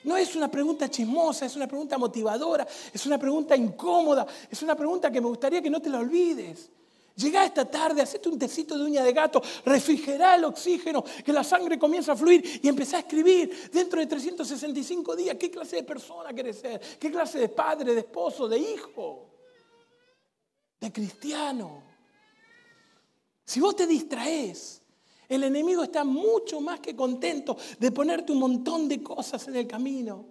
[0.03, 4.75] No es una pregunta chismosa, es una pregunta motivadora, es una pregunta incómoda, es una
[4.75, 6.69] pregunta que me gustaría que no te la olvides.
[7.15, 11.43] Llega esta tarde, hacete un tecito de uña de gato, refrigerá el oxígeno, que la
[11.43, 15.83] sangre comienza a fluir y empezá a escribir dentro de 365 días qué clase de
[15.83, 19.29] persona querés ser, qué clase de padre, de esposo, de hijo,
[20.79, 21.83] de cristiano.
[23.45, 24.81] Si vos te distraes,
[25.29, 29.67] el enemigo está mucho más que contento de ponerte un montón de cosas en el
[29.67, 30.25] camino.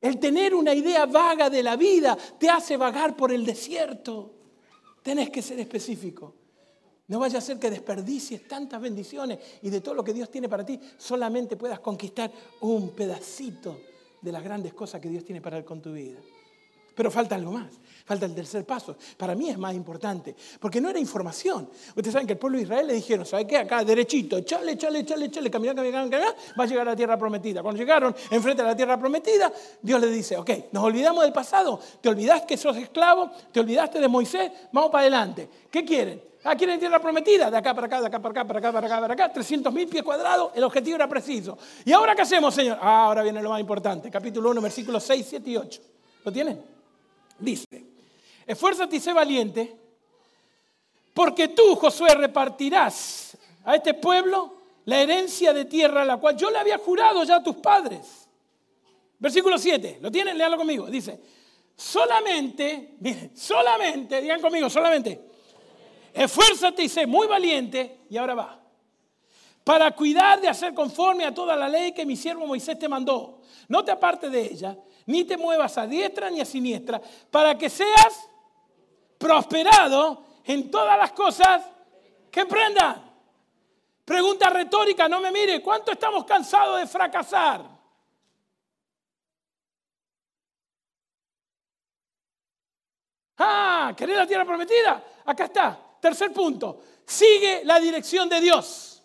[0.00, 4.41] El tener una idea vaga de la vida te hace vagar por el desierto.
[5.02, 6.34] Tenés que ser específico.
[7.08, 10.48] No vaya a ser que desperdicies tantas bendiciones y de todo lo que Dios tiene
[10.48, 13.80] para ti, solamente puedas conquistar un pedacito
[14.20, 16.20] de las grandes cosas que Dios tiene para él con tu vida.
[16.94, 17.72] Pero falta algo más,
[18.04, 18.96] falta el tercer paso.
[19.16, 21.68] Para mí es más importante, porque no era información.
[21.88, 23.58] Ustedes saben que el pueblo de Israel le dijeron, ¿sabe qué?
[23.58, 27.16] Acá, derechito, chale, chale, chale, chale, caminar, caminar, caminar, va a llegar a la tierra
[27.16, 27.62] prometida.
[27.62, 31.80] Cuando llegaron enfrente de la tierra prometida, Dios le dice, ok, nos olvidamos del pasado,
[32.00, 35.48] te olvidaste que sos esclavo, te olvidaste de Moisés, vamos para adelante.
[35.70, 36.32] ¿Qué quieren?
[36.44, 38.86] Ah, quieren tierra prometida, de acá para acá, de acá para acá, para acá, para
[38.86, 41.56] acá, para acá, 300 mil pies cuadrados, el objetivo era preciso.
[41.84, 42.78] ¿Y ahora qué hacemos, Señor?
[42.80, 45.80] Ah, ahora viene lo más importante, capítulo 1, versículos 6, 7 y 8.
[46.24, 46.71] ¿Lo tienen?
[47.42, 47.66] Dice,
[48.46, 49.76] esfuérzate y sé valiente,
[51.12, 56.58] porque tú, Josué, repartirás a este pueblo la herencia de tierra, la cual yo le
[56.58, 58.28] había jurado ya a tus padres.
[59.18, 60.38] Versículo 7, ¿lo tienen?
[60.38, 60.86] Léalo conmigo.
[60.86, 61.20] Dice,
[61.76, 65.20] solamente, miren, solamente, digan conmigo, solamente,
[66.14, 68.60] esfuérzate y sé muy valiente, y ahora va,
[69.64, 73.40] para cuidar de hacer conforme a toda la ley que mi siervo Moisés te mandó.
[73.68, 77.68] No te apartes de ella, ni te muevas a diestra ni a siniestra, para que
[77.70, 78.28] seas
[79.18, 81.62] prosperado en todas las cosas
[82.30, 83.10] que emprendan.
[84.04, 87.72] Pregunta retórica, no me mire, ¿cuánto estamos cansados de fracasar?
[93.38, 95.02] Ah, ¿querés la tierra prometida?
[95.24, 95.78] Acá está.
[96.00, 96.82] Tercer punto.
[97.04, 99.02] Sigue la dirección de Dios.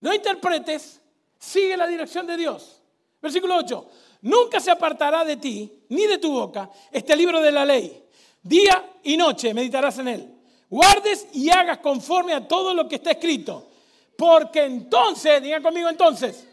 [0.00, 1.00] No interpretes,
[1.38, 2.79] sigue la dirección de Dios.
[3.20, 3.88] Versículo 8.
[4.22, 8.04] Nunca se apartará de ti, ni de tu boca, este libro de la ley.
[8.42, 10.34] Día y noche meditarás en él.
[10.68, 13.68] Guardes y hagas conforme a todo lo que está escrito.
[14.16, 16.46] Porque entonces, digan conmigo entonces,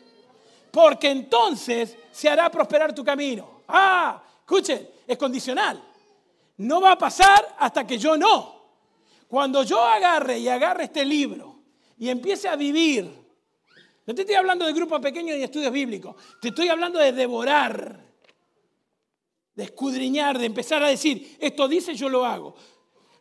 [0.71, 3.62] porque entonces se hará prosperar tu camino.
[3.67, 5.84] Ah, escuchen, es condicional.
[6.58, 8.58] No va a pasar hasta que yo no.
[9.27, 11.60] Cuando yo agarre y agarre este libro
[11.97, 13.27] y empiece a vivir,
[14.08, 18.06] no te estoy hablando de grupos pequeños ni estudios bíblicos, te estoy hablando de devorar,
[19.54, 22.56] de escudriñar, de empezar a decir, esto dice, yo lo hago.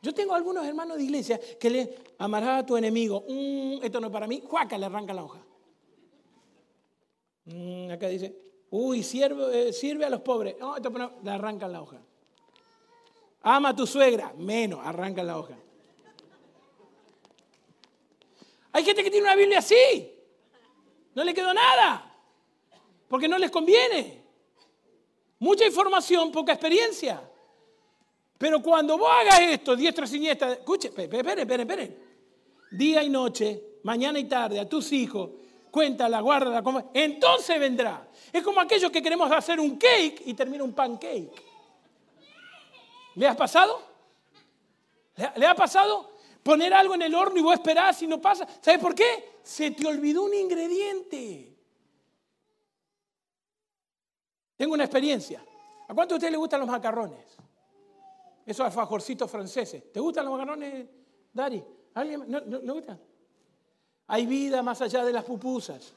[0.00, 4.06] Yo tengo algunos hermanos de iglesia que le amarás a tu enemigo, mm, esto no
[4.06, 5.44] es para mí, juaca, le arranca la hoja.
[7.46, 8.36] Mm, acá dice,
[8.70, 12.00] uy, sirve, eh, sirve a los pobres, no, esto no, le arrancan la hoja.
[13.42, 15.58] Ama a tu suegra, menos, arrancan la hoja.
[18.70, 20.12] Hay gente que tiene una Biblia así.
[21.16, 22.14] No le quedó nada.
[23.08, 24.22] Porque no les conviene.
[25.40, 27.20] Mucha información, poca experiencia.
[28.38, 31.98] Pero cuando vos hagas esto, diestra siniestra, escuche, esperen, esperen, esperen.
[32.70, 35.30] Día y noche, mañana y tarde, a tus hijos,
[35.72, 36.62] cuéntala, guárdala,
[36.94, 38.06] entonces vendrá.
[38.32, 41.42] Es como aquellos que queremos hacer un cake y termina un pancake.
[43.16, 43.82] ¿Le ha pasado?
[45.36, 46.16] ¿Le ha pasado?
[46.46, 48.46] poner algo en el horno y vos esperás y no pasa.
[48.60, 49.35] ¿Sabes por qué?
[49.46, 51.56] Se te olvidó un ingrediente.
[54.56, 55.40] Tengo una experiencia.
[55.86, 57.24] ¿A cuánto a ustedes les gustan los macarrones?
[58.44, 59.92] Esos alfajorcitos franceses.
[59.92, 60.88] ¿Te gustan los macarrones,
[61.32, 61.64] Dari?
[61.94, 62.24] ¿Alguien?
[62.26, 63.00] ¿No, no, no gustan?
[64.08, 65.94] Hay vida más allá de las pupusas.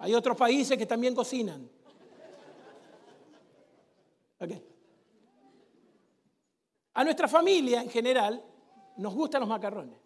[0.00, 1.70] Hay otros países que también cocinan.
[4.40, 4.66] Okay.
[6.94, 8.44] A nuestra familia en general
[8.98, 9.98] nos gustan los macarrones.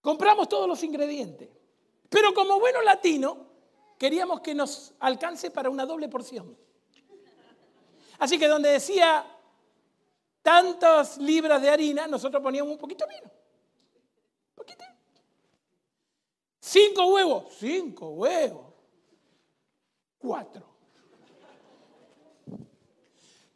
[0.00, 1.48] Compramos todos los ingredientes.
[2.08, 3.36] Pero como buenos latinos,
[3.98, 6.56] queríamos que nos alcance para una doble porción.
[8.18, 9.24] Así que donde decía
[10.42, 13.30] tantas libras de harina, nosotros poníamos un poquito menos.
[14.54, 14.84] Poquito.
[16.60, 17.54] Cinco huevos.
[17.58, 18.74] Cinco huevos.
[20.18, 20.66] Cuatro.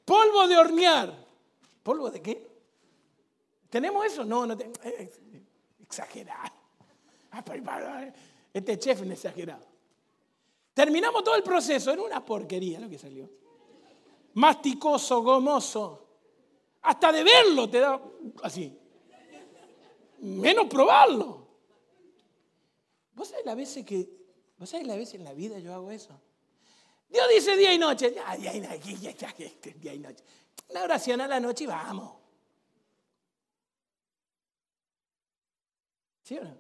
[0.05, 1.27] Polvo de hornear.
[1.83, 2.54] ¿Polvo de qué?
[3.75, 4.25] ¿Tenemos eso?
[4.25, 4.79] No, no tenemos.
[4.85, 5.43] Eh, eh,
[5.83, 6.55] exagerado.
[7.33, 8.07] Ah,
[8.53, 9.67] este chef es exagerado.
[10.73, 11.91] Terminamos todo el proceso.
[11.91, 13.29] Era una porquería lo que salió.
[14.35, 16.07] Masticoso, gomoso.
[16.83, 18.01] Hasta de verlo te da
[18.45, 18.79] así.
[20.21, 21.49] Menos probarlo.
[23.13, 24.09] ¿Vos sabés las veces que,
[24.57, 26.17] vos sabés las veces en la vida yo hago eso?
[27.09, 28.15] Dios dice día y noche.
[28.15, 30.23] Ya, día y noche, día y noche.
[30.69, 32.24] Una oración a la noche y vamos.
[36.25, 36.57] ¿Sí o no?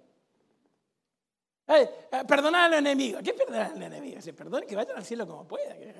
[1.67, 3.21] Eh, eh, perdonar al enemigo.
[3.25, 4.21] ¿Qué perdonar al enemigo?
[4.21, 5.75] Se perdone que vayan al cielo como pueda.
[5.75, 5.95] Que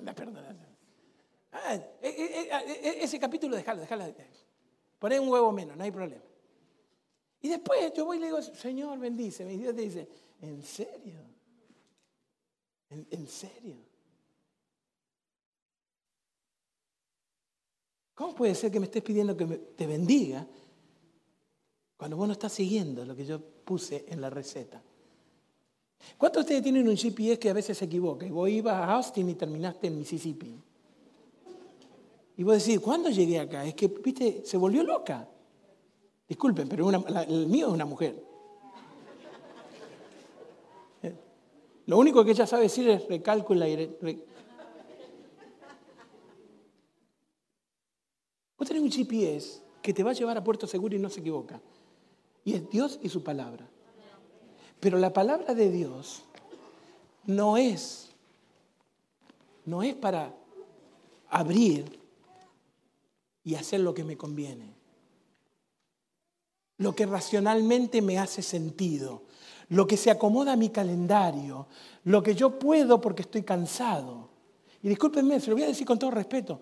[1.53, 4.05] ah, eh, ese capítulo, déjalo, déjalo.
[4.99, 6.23] Poné un huevo menos, no hay problema.
[7.41, 9.51] Y después yo voy y le digo, Señor, bendice.
[9.51, 10.09] Y Dios te dice,
[10.43, 11.21] ¿en serio?
[12.91, 13.77] en serio?
[18.15, 20.47] ¿Cómo puede ser que me estés pidiendo que te bendiga
[21.97, 24.83] cuando vos no estás siguiendo lo que yo puse en la receta?
[26.19, 28.27] ¿Cuántos de ustedes tienen un GPS que a veces se equivoca?
[28.27, 30.55] Y vos ibas a Austin y terminaste en Mississippi.
[32.37, 33.65] Y vos decís, ¿cuándo llegué acá?
[33.65, 35.29] Es que, viste, se volvió loca.
[36.29, 38.35] Disculpen, pero el mío es una mujer.
[41.87, 43.95] Lo único que ella sabe decir es recálcula y...
[48.57, 51.21] Vos tenés un GPS que te va a llevar a puerto seguro y no se
[51.21, 51.61] equivoca.
[52.45, 53.67] Y es Dios y su palabra.
[54.81, 56.25] Pero la palabra de Dios
[57.27, 58.11] no es,
[59.65, 60.35] no es para
[61.31, 61.99] abrir
[63.43, 64.75] y hacer lo que me conviene.
[66.79, 69.23] Lo que racionalmente me hace sentido,
[69.69, 71.67] lo que se acomoda a mi calendario,
[72.05, 74.29] lo que yo puedo porque estoy cansado.
[74.83, 76.61] Y discúlpenme, se lo voy a decir con todo respeto,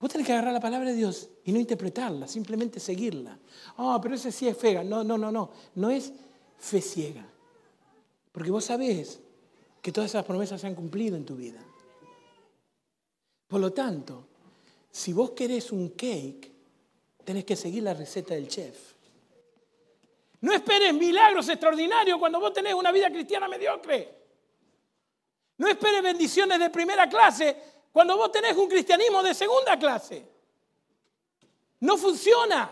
[0.00, 3.38] Vos tenés que agarrar la palabra de Dios y no interpretarla, simplemente seguirla.
[3.76, 4.82] Ah, pero ese sí es fega.
[4.82, 5.50] No, no, no, no.
[5.74, 6.10] No es
[6.58, 7.26] fe ciega.
[8.32, 9.20] Porque vos sabés
[9.82, 11.60] que todas esas promesas se han cumplido en tu vida.
[13.46, 14.26] Por lo tanto,
[14.92, 16.50] Si vos querés un cake,
[17.24, 18.94] tenés que seguir la receta del chef.
[20.40, 24.16] No esperes milagros extraordinarios cuando vos tenés una vida cristiana mediocre.
[25.58, 27.56] No esperes bendiciones de primera clase
[27.92, 30.24] cuando vos tenés un cristianismo de segunda clase.
[31.80, 32.70] No funciona.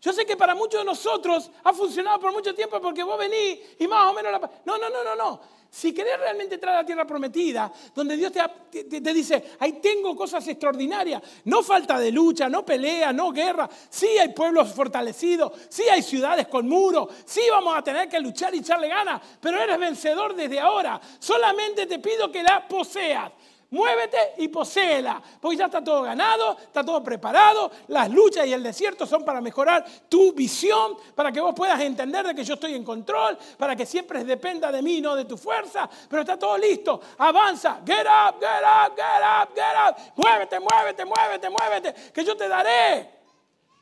[0.00, 3.58] Yo sé que para muchos de nosotros ha funcionado por mucho tiempo porque vos venís
[3.78, 4.38] y más o menos la...
[4.66, 5.40] No, no, no, no, no.
[5.70, 10.14] Si querés realmente entrar a la tierra prometida, donde Dios te, te, dice, ahí tengo
[10.14, 15.82] cosas extraordinarias, no falta de lucha, no pelea, no guerra, sí hay pueblos fortalecidos, sí
[15.90, 19.78] hay ciudades con muros, sí vamos a tener que luchar y echarle ganas, pero eres
[19.78, 21.00] vencedor desde ahora.
[21.18, 23.32] Solamente te pido que la poseas.
[23.74, 27.72] Muévete y poséela, porque ya está todo ganado, está todo preparado.
[27.88, 32.24] Las luchas y el desierto son para mejorar tu visión, para que vos puedas entender
[32.24, 35.36] de que yo estoy en control, para que siempre dependa de mí, no de tu
[35.36, 35.90] fuerza.
[36.08, 37.00] Pero está todo listo.
[37.18, 37.80] Avanza.
[37.84, 40.12] Get up, get up, get up, get up.
[40.14, 43.10] Muévete, muévete, muévete, muévete, que yo te daré.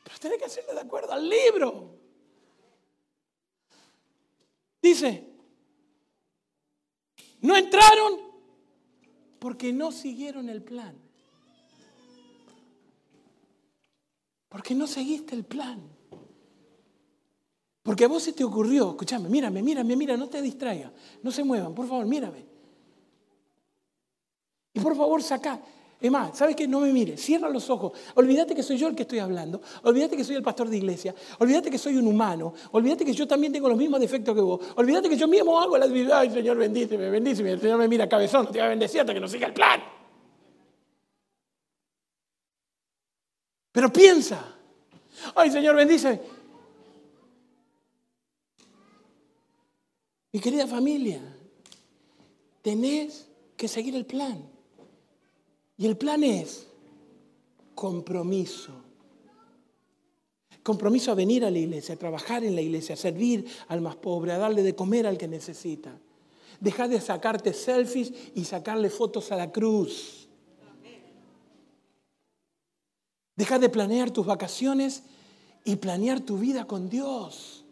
[0.03, 1.91] Pero tenés que hacerle de acuerdo al libro.
[4.81, 5.23] Dice,
[7.41, 8.32] no entraron
[9.43, 10.95] porque no siguieron el plan.
[14.47, 15.81] Porque no seguiste el plan.
[17.81, 21.43] Porque a vos se te ocurrió, escúchame, mírame, mírame, mira, no te distraigas, no se
[21.43, 22.45] muevan, por favor, mírame.
[24.73, 25.59] Y por favor, saca.
[26.03, 26.67] Es más, ¿sabes qué?
[26.67, 27.93] No me mires, cierra los ojos.
[28.15, 29.61] Olvídate que soy yo el que estoy hablando.
[29.83, 31.15] Olvídate que soy el pastor de iglesia.
[31.39, 32.53] Olvídate que soy un humano.
[32.71, 34.59] Olvídate que yo también tengo los mismos defectos que vos.
[34.75, 36.19] Olvídate que yo mismo hago la vida.
[36.19, 37.51] Ay, Señor, bendíceme, bendíceme.
[37.51, 39.81] El Señor me mira cabezón, te va a bendecir hasta que no siga el plan.
[43.71, 44.57] Pero piensa.
[45.35, 46.19] Ay, Señor, bendíceme.
[50.33, 51.21] Mi querida familia,
[52.61, 53.25] tenés
[53.55, 54.52] que seguir el plan.
[55.77, 56.67] Y el plan es
[57.75, 58.71] compromiso.
[60.61, 63.97] Compromiso a venir a la iglesia, a trabajar en la iglesia, a servir al más
[63.97, 65.91] pobre, a darle de comer al que necesita.
[66.59, 70.29] Deja de sacarte selfies y sacarle fotos a la cruz.
[73.35, 75.03] Deja de planear tus vacaciones
[75.65, 77.62] y planear tu vida con Dios.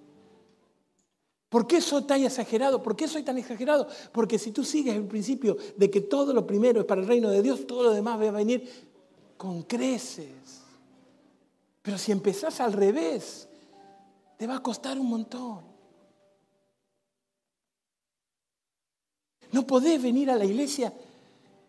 [1.52, 2.82] ¿Por qué soy tan exagerado?
[2.82, 3.86] ¿Por qué soy tan exagerado?
[4.14, 7.30] Porque si tú sigues el principio de que todo lo primero es para el reino
[7.30, 8.70] de Dios, todo lo demás va a venir
[9.36, 10.62] con creces.
[11.82, 13.50] Pero si empezás al revés,
[14.38, 15.60] te va a costar un montón.
[19.52, 20.94] No podés venir a la iglesia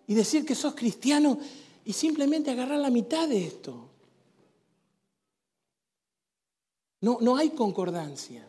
[0.07, 1.41] y decir que sos cristiano
[1.85, 3.89] y simplemente agarrar la mitad de esto.
[7.01, 8.47] No, no hay concordancia.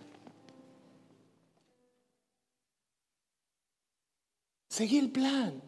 [4.74, 5.62] Seguí el plan.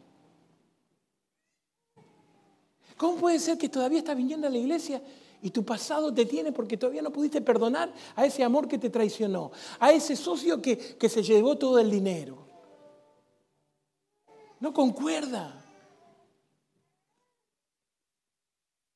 [2.97, 4.99] ¿Cómo puede ser que todavía estás viniendo a la iglesia
[5.43, 8.89] y tu pasado te tiene porque todavía no pudiste perdonar a ese amor que te
[8.89, 12.47] traicionó, a ese socio que, que se llevó todo el dinero?
[14.59, 15.63] No concuerda.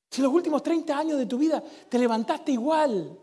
[0.10, 3.16] Si los últimos 30 años de tu vida te levantaste igual,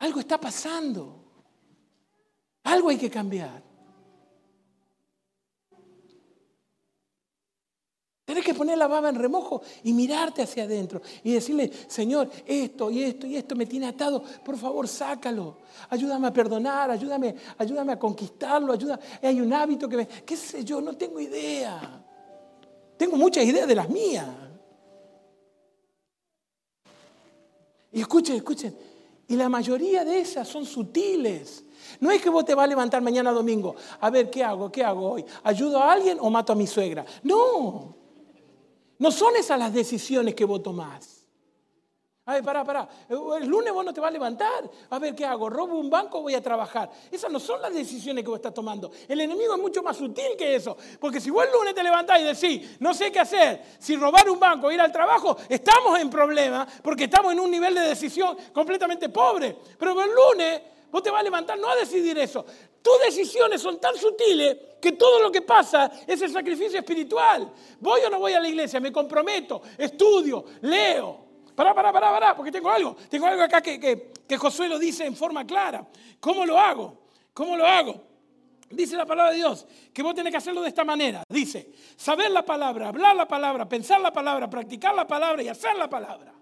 [0.00, 1.14] algo está pasando.
[2.64, 3.73] Algo hay que cambiar.
[8.24, 12.90] Tienes que poner la baba en remojo y mirarte hacia adentro y decirle, Señor, esto
[12.90, 15.58] y esto y esto me tiene atado, por favor, sácalo.
[15.90, 18.98] Ayúdame a perdonar, ayúdame, ayúdame a conquistarlo, ayuda.
[19.22, 22.02] Hay un hábito que me, qué sé yo, no tengo idea.
[22.96, 24.26] Tengo muchas ideas de las mías.
[27.92, 28.74] Y escuchen, escuchen,
[29.28, 31.62] y la mayoría de esas son sutiles.
[32.00, 34.72] No es que vos te vas a levantar mañana domingo, a ver, ¿qué hago?
[34.72, 35.24] ¿Qué hago hoy?
[35.42, 37.04] ¿Ayudo a alguien o mato a mi suegra?
[37.22, 38.03] No.
[39.04, 41.26] No son esas las decisiones que vos tomás.
[42.24, 42.88] A ver, pará, pará.
[43.38, 44.64] El lunes vos no te vas a levantar.
[44.88, 45.50] A ver, ¿qué hago?
[45.50, 46.90] ¿Robo un banco o voy a trabajar?
[47.12, 48.90] Esas no son las decisiones que vos estás tomando.
[49.06, 50.74] El enemigo es mucho más sutil que eso.
[50.98, 54.26] Porque si vos el lunes te levantás y decís, no sé qué hacer, si robar
[54.30, 57.82] un banco o ir al trabajo, estamos en problema porque estamos en un nivel de
[57.82, 59.54] decisión completamente pobre.
[59.78, 60.62] Pero el lunes
[60.94, 62.46] vos te vas a levantar no a decidir eso.
[62.80, 67.52] Tus decisiones son tan sutiles que todo lo que pasa es el sacrificio espiritual.
[67.80, 71.24] Voy o no voy a la iglesia, me comprometo, estudio, leo.
[71.56, 72.96] Pará, pará, pará, pará, porque tengo algo.
[73.10, 75.84] Tengo algo acá que, que, que Josué lo dice en forma clara.
[76.20, 76.96] ¿Cómo lo hago?
[77.32, 78.00] ¿Cómo lo hago?
[78.70, 81.24] Dice la palabra de Dios que vos tenés que hacerlo de esta manera.
[81.28, 85.74] Dice, saber la palabra, hablar la palabra, pensar la palabra, practicar la palabra y hacer
[85.74, 86.33] la palabra.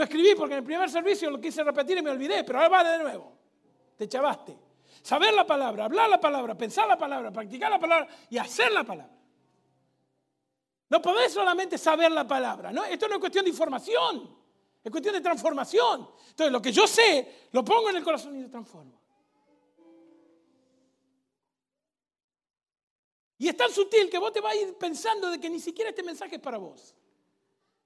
[0.00, 2.70] Lo escribí porque en el primer servicio lo quise repetir y me olvidé, pero ahora
[2.70, 3.34] va de nuevo.
[3.98, 4.56] Te chavaste.
[5.02, 8.82] Saber la palabra, hablar la palabra, pensar la palabra, practicar la palabra y hacer la
[8.82, 9.14] palabra.
[10.88, 12.72] No podés solamente saber la palabra.
[12.88, 14.38] Esto no es cuestión de información,
[14.82, 16.08] es cuestión de transformación.
[16.30, 18.98] Entonces, lo que yo sé, lo pongo en el corazón y lo transformo.
[23.36, 25.90] Y es tan sutil que vos te vas a ir pensando de que ni siquiera
[25.90, 26.94] este mensaje es para vos.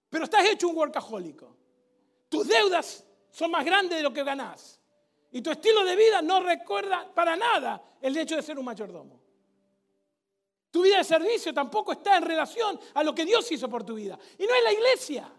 [0.09, 1.64] Pero estás hecho un workahólico.
[2.35, 4.81] Tus deudas son más grandes de lo que ganás.
[5.31, 9.21] Y tu estilo de vida no recuerda para nada el hecho de ser un mayordomo.
[10.73, 13.95] Tu vida de servicio tampoco está en relación a lo que Dios hizo por tu
[13.95, 14.19] vida.
[14.37, 15.33] Y no es la iglesia.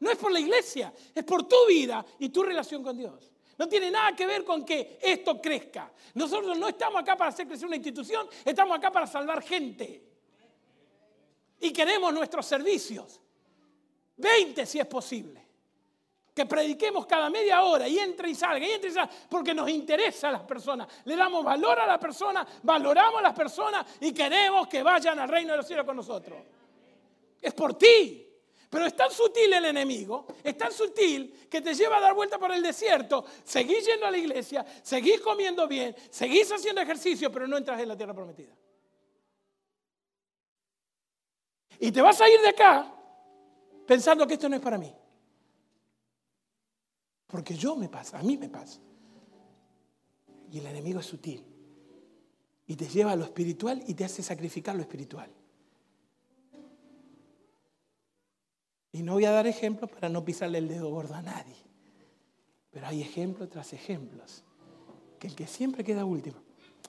[0.00, 0.92] No es por la iglesia.
[1.14, 3.32] Es por tu vida y tu relación con Dios.
[3.56, 5.90] No tiene nada que ver con que esto crezca.
[6.14, 10.04] Nosotros no estamos acá para hacer crecer una institución, estamos acá para salvar gente.
[11.60, 13.20] Y queremos nuestros servicios.
[14.18, 15.41] 20 si es posible.
[16.34, 19.68] Que prediquemos cada media hora y entre y salga, y entre y salga, porque nos
[19.68, 20.88] interesa a las personas.
[21.04, 25.28] Le damos valor a la persona, valoramos a las personas y queremos que vayan al
[25.28, 26.38] reino de los cielos con nosotros.
[27.40, 28.28] Es por ti.
[28.72, 32.38] Pero es tan sutil el enemigo, es tan sutil que te lleva a dar vuelta
[32.38, 37.46] por el desierto, seguís yendo a la iglesia, seguís comiendo bien, seguís haciendo ejercicio, pero
[37.46, 38.56] no entras en la tierra prometida.
[41.80, 42.90] Y te vas a ir de acá
[43.86, 44.90] pensando que esto no es para mí.
[47.32, 48.78] Porque yo me pasa, a mí me pasa.
[50.50, 51.42] Y el enemigo es sutil.
[52.66, 55.30] Y te lleva a lo espiritual y te hace sacrificar lo espiritual.
[58.92, 61.56] Y no voy a dar ejemplos para no pisarle el dedo gordo a nadie.
[62.70, 64.44] Pero hay ejemplos tras ejemplos.
[65.18, 66.36] Que el que siempre queda último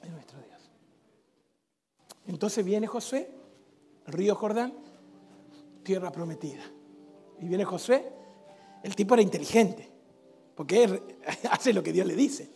[0.04, 0.70] es nuestro Dios.
[2.28, 3.32] Entonces viene Josué,
[4.08, 4.74] río Jordán,
[5.84, 6.66] tierra prometida.
[7.40, 8.12] Y viene Josué,
[8.84, 9.93] el tipo era inteligente,
[10.56, 11.02] porque él
[11.52, 12.50] hace lo que Dios le dice.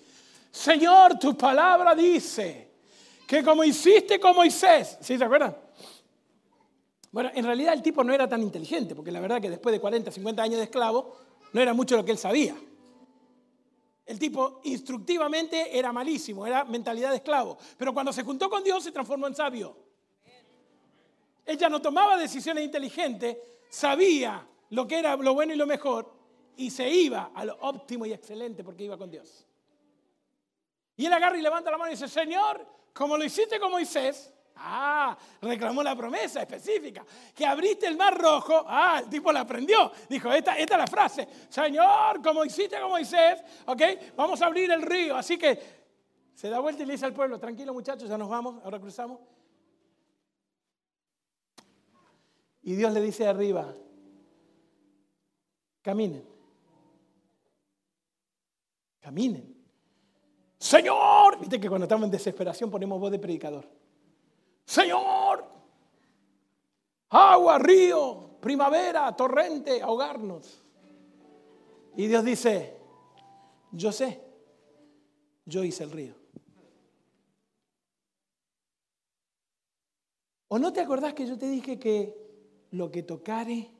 [0.51, 2.67] Señor, tu palabra dice
[3.27, 5.55] que como hiciste con Moisés, ¿sí se acuerdan?
[7.11, 9.79] Bueno, en realidad el tipo no era tan inteligente, porque la verdad que después de
[9.79, 11.17] 40, 50 años de esclavo,
[11.53, 12.55] no era mucho lo que él sabía.
[14.05, 17.57] El tipo instructivamente era malísimo, era mentalidad de esclavo.
[17.77, 19.75] Pero cuando se juntó con Dios se transformó en sabio.
[21.45, 23.37] Ella no tomaba decisiones inteligentes,
[23.69, 26.16] sabía lo que era lo bueno y lo mejor
[26.57, 29.45] y se iba a lo óptimo y excelente porque iba con Dios.
[30.95, 34.33] Y él agarra y levanta la mano y dice, Señor, como lo hiciste con Moisés,
[34.59, 37.05] Ah, reclamó la promesa específica.
[37.35, 38.63] Que abriste el mar rojo.
[38.67, 39.91] Ah, el tipo la aprendió.
[40.09, 41.27] Dijo, esta, esta es la frase.
[41.49, 43.81] Señor, como hiciste con Moisés, ok,
[44.15, 45.15] vamos a abrir el río.
[45.15, 45.59] Así que
[46.33, 49.19] se da vuelta y le dice al pueblo, tranquilo muchachos, ya nos vamos, ahora cruzamos.
[52.63, 53.73] Y Dios le dice arriba,
[55.81, 56.36] caminen.
[59.07, 59.55] Caminen.
[60.57, 63.65] Señor, viste que cuando estamos en desesperación ponemos voz de predicador.
[64.65, 65.45] Señor,
[67.07, 70.61] agua, río, primavera, torrente, ahogarnos.
[71.95, 72.75] Y Dios dice,
[73.71, 74.21] yo sé,
[75.45, 76.13] yo hice el río.
[80.49, 82.13] ¿O no te acordás que yo te dije que
[82.71, 83.71] lo que tocare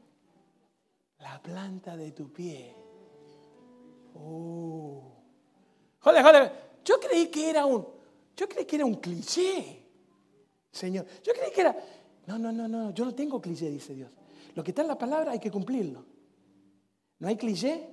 [1.19, 2.73] la planta de tu pie?
[4.15, 5.16] Oh.
[5.99, 6.51] Joder, joder.
[6.83, 7.85] Yo creí que era un,
[8.35, 9.83] yo creí que era un cliché.
[10.71, 11.05] Señor.
[11.23, 11.75] Yo creí que era,
[12.27, 14.11] no, no, no, no, yo no tengo cliché, dice Dios.
[14.55, 16.05] Lo que está en la palabra hay que cumplirlo.
[17.19, 17.89] No hay cliché,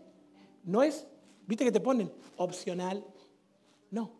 [0.64, 1.06] no es,
[1.46, 3.04] viste que te ponen opcional.
[3.90, 4.10] No.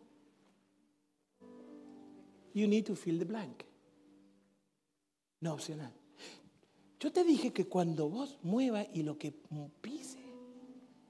[2.53, 3.63] You need to fill the blank.
[5.41, 5.91] No opcional.
[6.99, 9.31] Yo te dije que cuando vos muevas y lo que
[9.81, 10.19] pise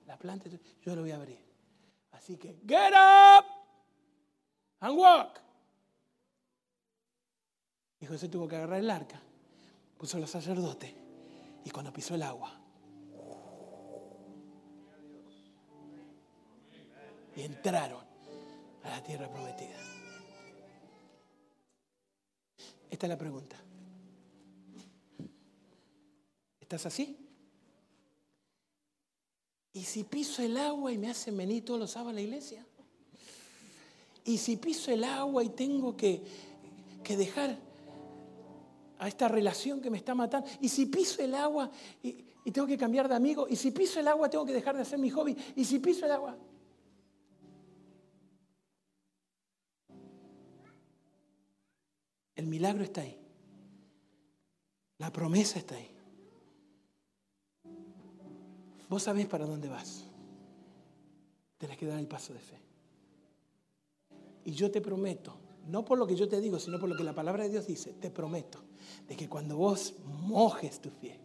[0.07, 0.49] la planta,
[0.82, 1.45] yo lo voy a abrir.
[2.16, 3.45] Así que, get up
[4.80, 5.39] and walk.
[7.99, 9.22] Y José tuvo que agarrar el arca,
[9.97, 10.93] puso los sacerdotes
[11.63, 12.57] y cuando pisó el agua,
[17.36, 18.03] y entraron
[18.84, 19.78] a la tierra prometida.
[22.89, 23.57] Esta es la pregunta.
[26.61, 27.24] ¿Estás así?
[29.76, 32.65] ¿Y si piso el agua y me hacen venir todos los sábados a la iglesia?
[34.23, 36.23] ¿Y si piso el agua y tengo que,
[37.03, 37.59] que dejar
[38.99, 40.49] a esta relación que me está matando.
[40.61, 41.69] Y si piso el agua
[42.01, 43.47] y, tengo que cambiar de amigo.
[43.49, 45.36] Y si piso el agua tengo que dejar de hacer mi hobby.
[45.55, 46.38] Y si piso el agua...
[52.36, 53.17] El milagro está ahí.
[54.97, 55.95] La promesa está ahí.
[58.89, 60.05] Vos sabés para dónde vas.
[61.57, 62.59] Tenés que dar el paso de fe.
[64.45, 67.03] Y yo te prometo no por lo que yo te digo, sino por lo que
[67.03, 68.59] la palabra de Dios dice, te prometo,
[69.07, 71.19] de que cuando vos mojes tu pie,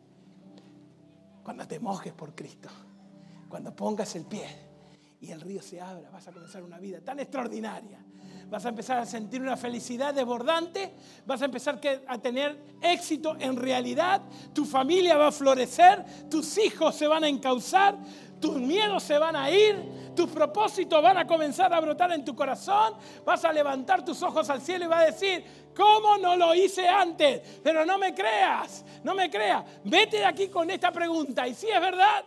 [1.43, 2.69] cuando te mojes por Cristo,
[3.49, 4.47] cuando pongas el pie
[5.21, 8.03] y el río se abra, vas a comenzar una vida tan extraordinaria.
[8.51, 10.93] Vas a empezar a sentir una felicidad desbordante,
[11.25, 14.23] vas a empezar a tener éxito en realidad,
[14.53, 17.97] tu familia va a florecer, tus hijos se van a encauzar,
[18.41, 19.77] tus miedos se van a ir,
[20.17, 22.95] tus propósitos van a comenzar a brotar en tu corazón,
[23.25, 25.45] vas a levantar tus ojos al cielo y vas a decir,
[25.77, 27.61] ¿cómo no lo hice antes?
[27.63, 29.65] Pero no me creas, no me creas.
[29.85, 32.25] Vete de aquí con esta pregunta y si es verdad,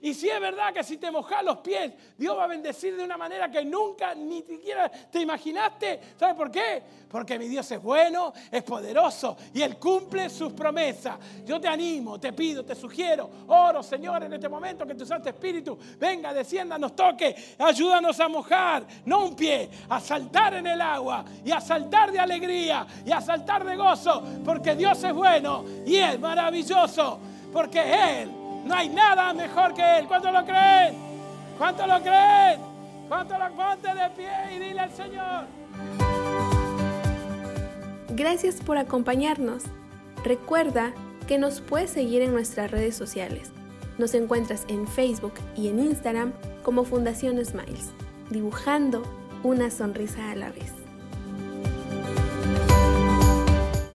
[0.00, 3.04] y si es verdad que si te mojas los pies, Dios va a bendecir de
[3.04, 6.00] una manera que nunca ni siquiera te imaginaste.
[6.16, 6.82] ¿Sabes por qué?
[7.10, 11.16] Porque mi Dios es bueno, es poderoso y Él cumple sus promesas.
[11.44, 15.28] Yo te animo, te pido, te sugiero, oro Señor en este momento que tu Santo
[15.28, 20.80] Espíritu venga, descienda, nos toque, ayúdanos a mojar, no un pie, a saltar en el
[20.80, 25.64] agua y a saltar de alegría y a saltar de gozo, porque Dios es bueno
[25.86, 27.18] y es maravilloso,
[27.52, 30.06] porque Él no hay nada mejor que Él.
[30.06, 30.94] ¿Cuánto lo creen?
[31.56, 32.60] ¿Cuánto lo creen?
[33.08, 35.46] ¿Cuánto lo ponte de pie y dile al Señor?
[38.10, 39.64] Gracias por acompañarnos.
[40.24, 40.92] Recuerda
[41.26, 43.50] que nos puedes seguir en nuestras redes sociales.
[43.96, 47.90] Nos encuentras en Facebook y en Instagram como Fundación Smiles,
[48.30, 49.02] dibujando
[49.42, 50.77] una sonrisa a la vez.